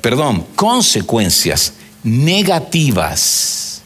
perdón, 0.00 0.46
consecuencias 0.56 1.74
negativas 2.02 3.82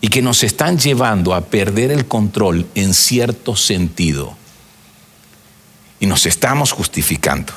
y 0.00 0.08
que 0.08 0.20
nos 0.20 0.42
están 0.42 0.76
llevando 0.78 1.32
a 1.32 1.42
perder 1.42 1.92
el 1.92 2.06
control 2.06 2.66
en 2.74 2.92
cierto 2.92 3.54
sentido. 3.54 4.36
Y 6.00 6.06
nos 6.06 6.26
estamos 6.26 6.72
justificando. 6.72 7.52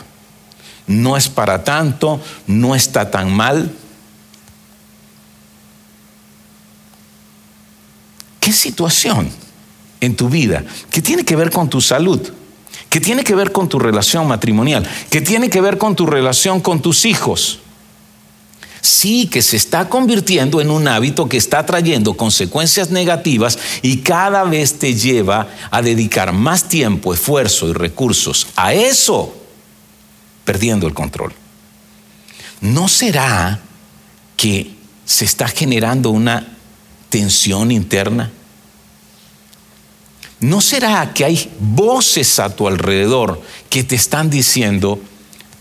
No 0.88 1.18
es 1.18 1.30
para 1.30 1.64
tanto, 1.64 2.22
no 2.48 2.76
está 2.76 3.10
tan 3.12 3.32
mal, 3.32 3.72
¿Qué 8.46 8.54
situación 8.54 9.28
en 10.02 10.16
tu 10.16 10.30
vida 10.30 10.64
que 10.92 11.02
tiene 11.02 11.26
que 11.26 11.36
ver 11.36 11.50
con 11.50 11.68
tu 11.68 11.82
salud? 11.82 12.22
que 12.92 13.02
tiene 13.02 13.24
que 13.24 13.36
ver 13.36 13.52
con 13.52 13.68
tu 13.68 13.80
relación 13.80 14.28
matrimonial, 14.28 14.88
que 15.10 15.20
tiene 15.20 15.50
que 15.50 15.60
ver 15.60 15.78
con 15.78 15.96
tu 15.96 16.06
relación 16.06 16.62
con 16.62 16.82
tus 16.82 17.06
hijos. 17.06 17.60
Sí, 18.80 19.28
que 19.28 19.42
se 19.42 19.58
está 19.58 19.90
convirtiendo 19.90 20.62
en 20.62 20.70
un 20.70 20.88
hábito 20.88 21.28
que 21.28 21.36
está 21.36 21.66
trayendo 21.66 22.14
consecuencias 22.14 22.92
negativas 22.92 23.58
y 23.82 23.98
cada 23.98 24.44
vez 24.44 24.80
te 24.80 24.94
lleva 24.94 25.48
a 25.72 25.82
dedicar 25.82 26.32
más 26.32 26.70
tiempo, 26.70 27.14
esfuerzo 27.14 27.68
y 27.68 27.74
recursos 27.74 28.48
a 28.56 28.74
eso, 28.74 29.36
perdiendo 30.46 30.88
el 30.88 30.94
control. 30.94 31.34
¿No 32.62 32.88
será 32.88 33.60
que 34.38 34.72
se 35.06 35.26
está 35.26 35.48
generando 35.48 36.12
una 36.12 36.56
tensión 37.10 37.72
interna? 37.72 38.32
¿No 40.40 40.62
será 40.62 41.14
que 41.14 41.26
hay 41.26 41.52
voces 41.60 42.40
a 42.40 42.56
tu 42.56 42.68
alrededor 42.68 43.42
que 43.70 43.84
te 43.84 43.96
están 43.96 44.30
diciendo, 44.30 45.00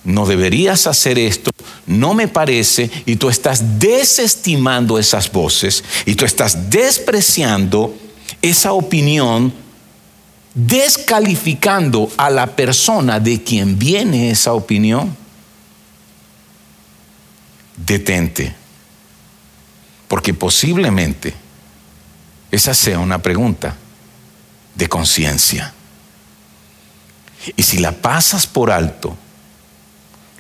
no 0.05 0.27
deberías 0.27 0.87
hacer 0.87 1.18
esto, 1.18 1.51
no 1.87 2.12
me 2.14 2.29
parece, 2.29 2.90
y 3.07 3.16
tú 3.16 3.29
estás 3.29 3.79
desestimando 3.79 4.99
esas 4.99 5.33
voces 5.33 5.83
y 6.05 6.14
tú 6.14 6.25
estás 6.25 6.70
despreciando 6.70 7.94
esa 8.42 8.73
opinión, 8.73 9.55
descalificando 10.55 12.11
a 12.16 12.30
la 12.30 12.46
persona 12.55 13.20
de 13.20 13.42
quien 13.42 13.78
viene 13.78 14.30
esa 14.30 14.52
opinión? 14.52 15.16
Detente, 17.76 18.55
porque 20.07 20.32
posiblemente 20.32 21.34
esa 22.50 22.72
sea 22.72 23.00
una 23.00 23.18
pregunta 23.18 23.74
de 24.76 24.88
conciencia. 24.88 25.72
Y 27.57 27.62
si 27.64 27.78
la 27.78 27.92
pasas 27.92 28.46
por 28.46 28.70
alto, 28.70 29.16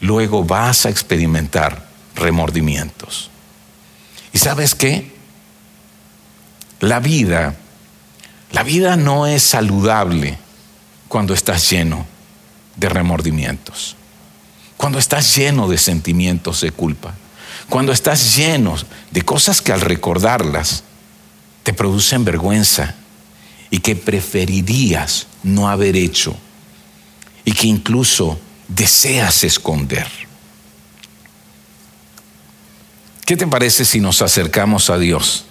luego 0.00 0.44
vas 0.44 0.86
a 0.86 0.90
experimentar 0.90 1.88
remordimientos. 2.14 3.30
¿Y 4.32 4.38
sabes 4.38 4.74
qué? 4.74 5.12
La 6.80 7.00
vida, 7.00 7.56
la 8.54 8.62
vida 8.62 8.96
no 8.96 9.26
es 9.26 9.42
saludable 9.42 10.38
cuando 11.08 11.34
estás 11.34 11.68
lleno 11.68 12.06
de 12.76 12.88
remordimientos, 12.88 13.96
cuando 14.76 15.00
estás 15.00 15.34
lleno 15.34 15.68
de 15.68 15.76
sentimientos 15.76 16.60
de 16.60 16.70
culpa, 16.70 17.14
cuando 17.68 17.90
estás 17.90 18.36
lleno 18.36 18.76
de 19.10 19.22
cosas 19.22 19.60
que 19.60 19.72
al 19.72 19.80
recordarlas 19.80 20.84
te 21.64 21.72
producen 21.72 22.24
vergüenza 22.24 22.94
y 23.70 23.80
que 23.80 23.96
preferirías 23.96 25.26
no 25.42 25.68
haber 25.68 25.96
hecho 25.96 26.36
y 27.44 27.50
que 27.54 27.66
incluso 27.66 28.38
deseas 28.68 29.42
esconder. 29.42 30.06
¿Qué 33.26 33.36
te 33.36 33.48
parece 33.48 33.84
si 33.84 33.98
nos 33.98 34.22
acercamos 34.22 34.90
a 34.90 34.98
Dios 34.98 35.46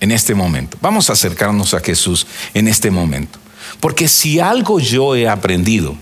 en 0.00 0.12
este 0.12 0.34
momento? 0.34 0.78
Vamos 0.80 1.10
a 1.10 1.14
acercarnos 1.14 1.74
a 1.74 1.80
Jesús 1.80 2.26
en 2.54 2.68
este 2.68 2.90
momento. 2.90 3.38
Porque 3.80 4.08
si 4.08 4.40
algo 4.40 4.80
yo 4.80 5.14
he 5.14 5.28
aprendido 5.28 5.96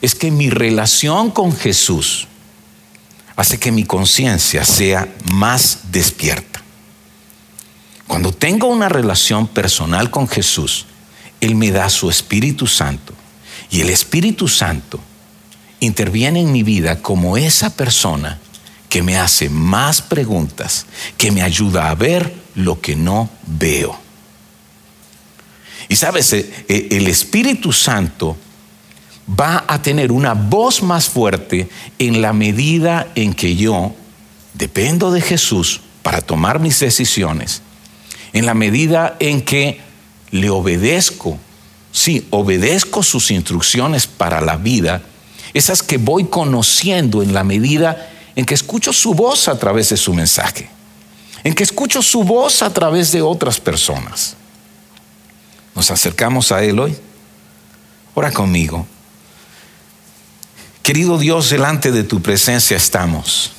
es 0.00 0.14
que 0.14 0.30
mi 0.30 0.50
relación 0.50 1.30
con 1.30 1.56
Jesús 1.56 2.26
hace 3.36 3.58
que 3.58 3.72
mi 3.72 3.84
conciencia 3.84 4.64
sea 4.64 5.08
más 5.32 5.80
despierta. 5.90 6.62
Cuando 8.06 8.32
tengo 8.32 8.66
una 8.66 8.88
relación 8.88 9.46
personal 9.46 10.10
con 10.10 10.28
Jesús, 10.28 10.86
Él 11.40 11.54
me 11.54 11.70
da 11.70 11.88
su 11.88 12.10
Espíritu 12.10 12.66
Santo 12.66 13.14
y 13.70 13.80
el 13.80 13.90
Espíritu 13.90 14.48
Santo 14.48 15.00
interviene 15.78 16.40
en 16.40 16.52
mi 16.52 16.62
vida 16.62 17.00
como 17.00 17.36
esa 17.36 17.70
persona 17.70 18.38
que 18.90 19.02
me 19.02 19.16
hace 19.16 19.48
más 19.48 20.02
preguntas, 20.02 20.84
que 21.16 21.30
me 21.30 21.42
ayuda 21.42 21.88
a 21.88 21.94
ver 21.94 22.34
lo 22.56 22.80
que 22.80 22.96
no 22.96 23.30
veo. 23.46 23.96
Y 25.88 25.96
sabes, 25.96 26.32
eh, 26.32 26.64
eh, 26.68 26.88
el 26.90 27.06
Espíritu 27.06 27.72
Santo 27.72 28.36
va 29.28 29.64
a 29.68 29.80
tener 29.80 30.10
una 30.10 30.34
voz 30.34 30.82
más 30.82 31.08
fuerte 31.08 31.68
en 32.00 32.20
la 32.20 32.32
medida 32.32 33.06
en 33.14 33.32
que 33.32 33.54
yo 33.54 33.94
dependo 34.54 35.12
de 35.12 35.20
Jesús 35.20 35.80
para 36.02 36.20
tomar 36.20 36.58
mis 36.58 36.80
decisiones, 36.80 37.62
en 38.32 38.44
la 38.44 38.54
medida 38.54 39.16
en 39.20 39.40
que 39.40 39.80
le 40.32 40.50
obedezco, 40.50 41.38
sí, 41.92 42.26
obedezco 42.30 43.04
sus 43.04 43.30
instrucciones 43.30 44.08
para 44.08 44.40
la 44.40 44.56
vida, 44.56 45.02
esas 45.54 45.84
que 45.84 45.98
voy 45.98 46.24
conociendo 46.24 47.22
en 47.22 47.34
la 47.34 47.44
medida 47.44 48.10
en 48.40 48.46
que 48.46 48.54
escucho 48.54 48.90
su 48.94 49.12
voz 49.12 49.48
a 49.48 49.58
través 49.58 49.90
de 49.90 49.98
su 49.98 50.14
mensaje, 50.14 50.70
en 51.44 51.52
que 51.52 51.62
escucho 51.62 52.00
su 52.00 52.24
voz 52.24 52.62
a 52.62 52.72
través 52.72 53.12
de 53.12 53.20
otras 53.20 53.60
personas. 53.60 54.34
Nos 55.74 55.90
acercamos 55.90 56.50
a 56.50 56.64
Él 56.64 56.78
hoy. 56.78 56.96
Ora 58.14 58.32
conmigo. 58.32 58.86
Querido 60.82 61.18
Dios, 61.18 61.50
delante 61.50 61.92
de 61.92 62.02
tu 62.02 62.22
presencia 62.22 62.78
estamos. 62.78 63.52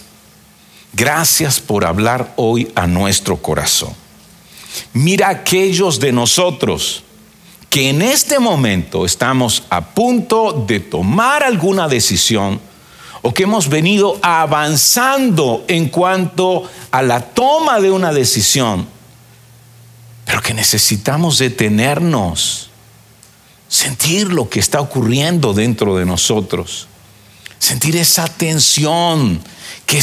Gracias 0.94 1.60
por 1.60 1.86
hablar 1.86 2.34
hoy 2.36 2.72
a 2.74 2.88
nuestro 2.88 3.38
corazón. 3.38 3.94
Mira 4.94 5.30
aquellos 5.30 6.00
de 6.00 6.12
nosotros 6.12 7.04
que 7.70 7.92
en 7.92 8.02
este 8.02 8.40
momento 8.40 9.06
estamos 9.06 9.62
a 9.70 9.94
punto 9.94 10.66
de 10.68 10.80
tomar 10.80 11.44
alguna 11.44 11.88
decisión 11.88 12.71
o 13.22 13.34
que 13.34 13.44
hemos 13.44 13.70
venido 13.70 14.18
avanzando 14.22 15.64
en 15.68 15.90
cuanto 15.90 16.70
a 16.90 17.02
la 17.02 17.22
toma 17.22 17.80
de 17.80 17.92
una 17.92 18.12
decisión, 18.12 18.88
pero 20.26 20.42
que 20.42 20.54
necesitamos 20.54 21.38
detenernos, 21.38 22.70
sentir 23.68 24.34
lo 24.34 24.50
que 24.50 24.60
está 24.60 24.82
ocurriendo 24.82 25.54
dentro 25.54 25.96
de 25.98 26.06
nosotros, 26.06 26.88
sentir 27.60 27.96
esa 27.96 28.28
tensión 28.28 29.42
que, 29.86 30.02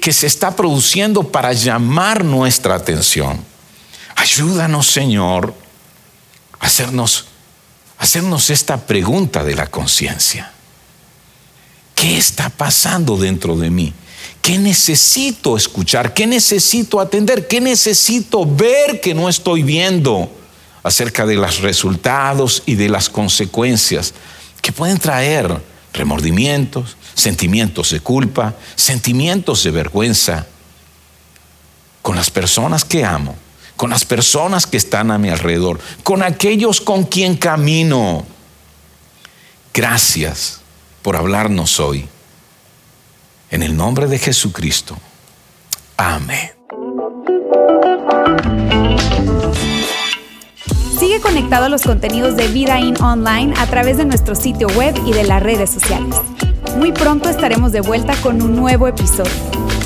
que, 0.00 0.12
se 0.12 0.26
está 0.26 0.54
produciendo 0.54 1.24
para 1.24 1.52
llamar 1.52 2.24
nuestra 2.24 2.76
atención. 2.76 3.44
Ayúdanos, 4.14 4.86
Señor, 4.86 5.54
hacernos, 6.60 7.26
a 7.98 8.04
hacernos 8.04 8.50
esta 8.50 8.86
pregunta 8.86 9.42
de 9.42 9.56
la 9.56 9.66
conciencia. 9.66 10.53
¿Qué 11.94 12.16
está 12.16 12.50
pasando 12.50 13.16
dentro 13.16 13.56
de 13.56 13.70
mí? 13.70 13.92
¿Qué 14.42 14.58
necesito 14.58 15.56
escuchar? 15.56 16.12
¿Qué 16.12 16.26
necesito 16.26 17.00
atender? 17.00 17.48
¿Qué 17.48 17.60
necesito 17.60 18.44
ver 18.44 19.00
que 19.00 19.14
no 19.14 19.28
estoy 19.28 19.62
viendo 19.62 20.30
acerca 20.82 21.24
de 21.24 21.36
los 21.36 21.60
resultados 21.60 22.62
y 22.66 22.74
de 22.74 22.90
las 22.90 23.08
consecuencias 23.08 24.12
que 24.60 24.70
pueden 24.70 24.98
traer 24.98 25.62
remordimientos, 25.94 26.96
sentimientos 27.14 27.90
de 27.90 28.00
culpa, 28.00 28.54
sentimientos 28.76 29.62
de 29.64 29.70
vergüenza 29.70 30.46
con 32.02 32.16
las 32.16 32.30
personas 32.30 32.84
que 32.84 33.02
amo, 33.02 33.34
con 33.76 33.88
las 33.90 34.04
personas 34.04 34.66
que 34.66 34.76
están 34.76 35.10
a 35.10 35.16
mi 35.16 35.30
alrededor, 35.30 35.80
con 36.02 36.22
aquellos 36.22 36.82
con 36.82 37.04
quien 37.04 37.36
camino? 37.36 38.26
Gracias 39.72 40.63
por 41.04 41.16
hablarnos 41.16 41.80
hoy. 41.80 42.08
En 43.50 43.62
el 43.62 43.76
nombre 43.76 44.06
de 44.06 44.18
Jesucristo. 44.18 44.96
Amén. 45.98 46.50
Sigue 50.98 51.20
conectado 51.20 51.66
a 51.66 51.68
los 51.68 51.82
contenidos 51.82 52.36
de 52.36 52.48
Vida 52.48 52.80
In 52.80 53.00
Online 53.02 53.52
a 53.58 53.66
través 53.66 53.98
de 53.98 54.06
nuestro 54.06 54.34
sitio 54.34 54.66
web 54.68 54.94
y 55.06 55.12
de 55.12 55.24
las 55.24 55.42
redes 55.42 55.70
sociales. 55.70 56.16
Muy 56.78 56.90
pronto 56.92 57.28
estaremos 57.28 57.70
de 57.72 57.82
vuelta 57.82 58.16
con 58.22 58.40
un 58.40 58.56
nuevo 58.56 58.88
episodio. 58.88 59.83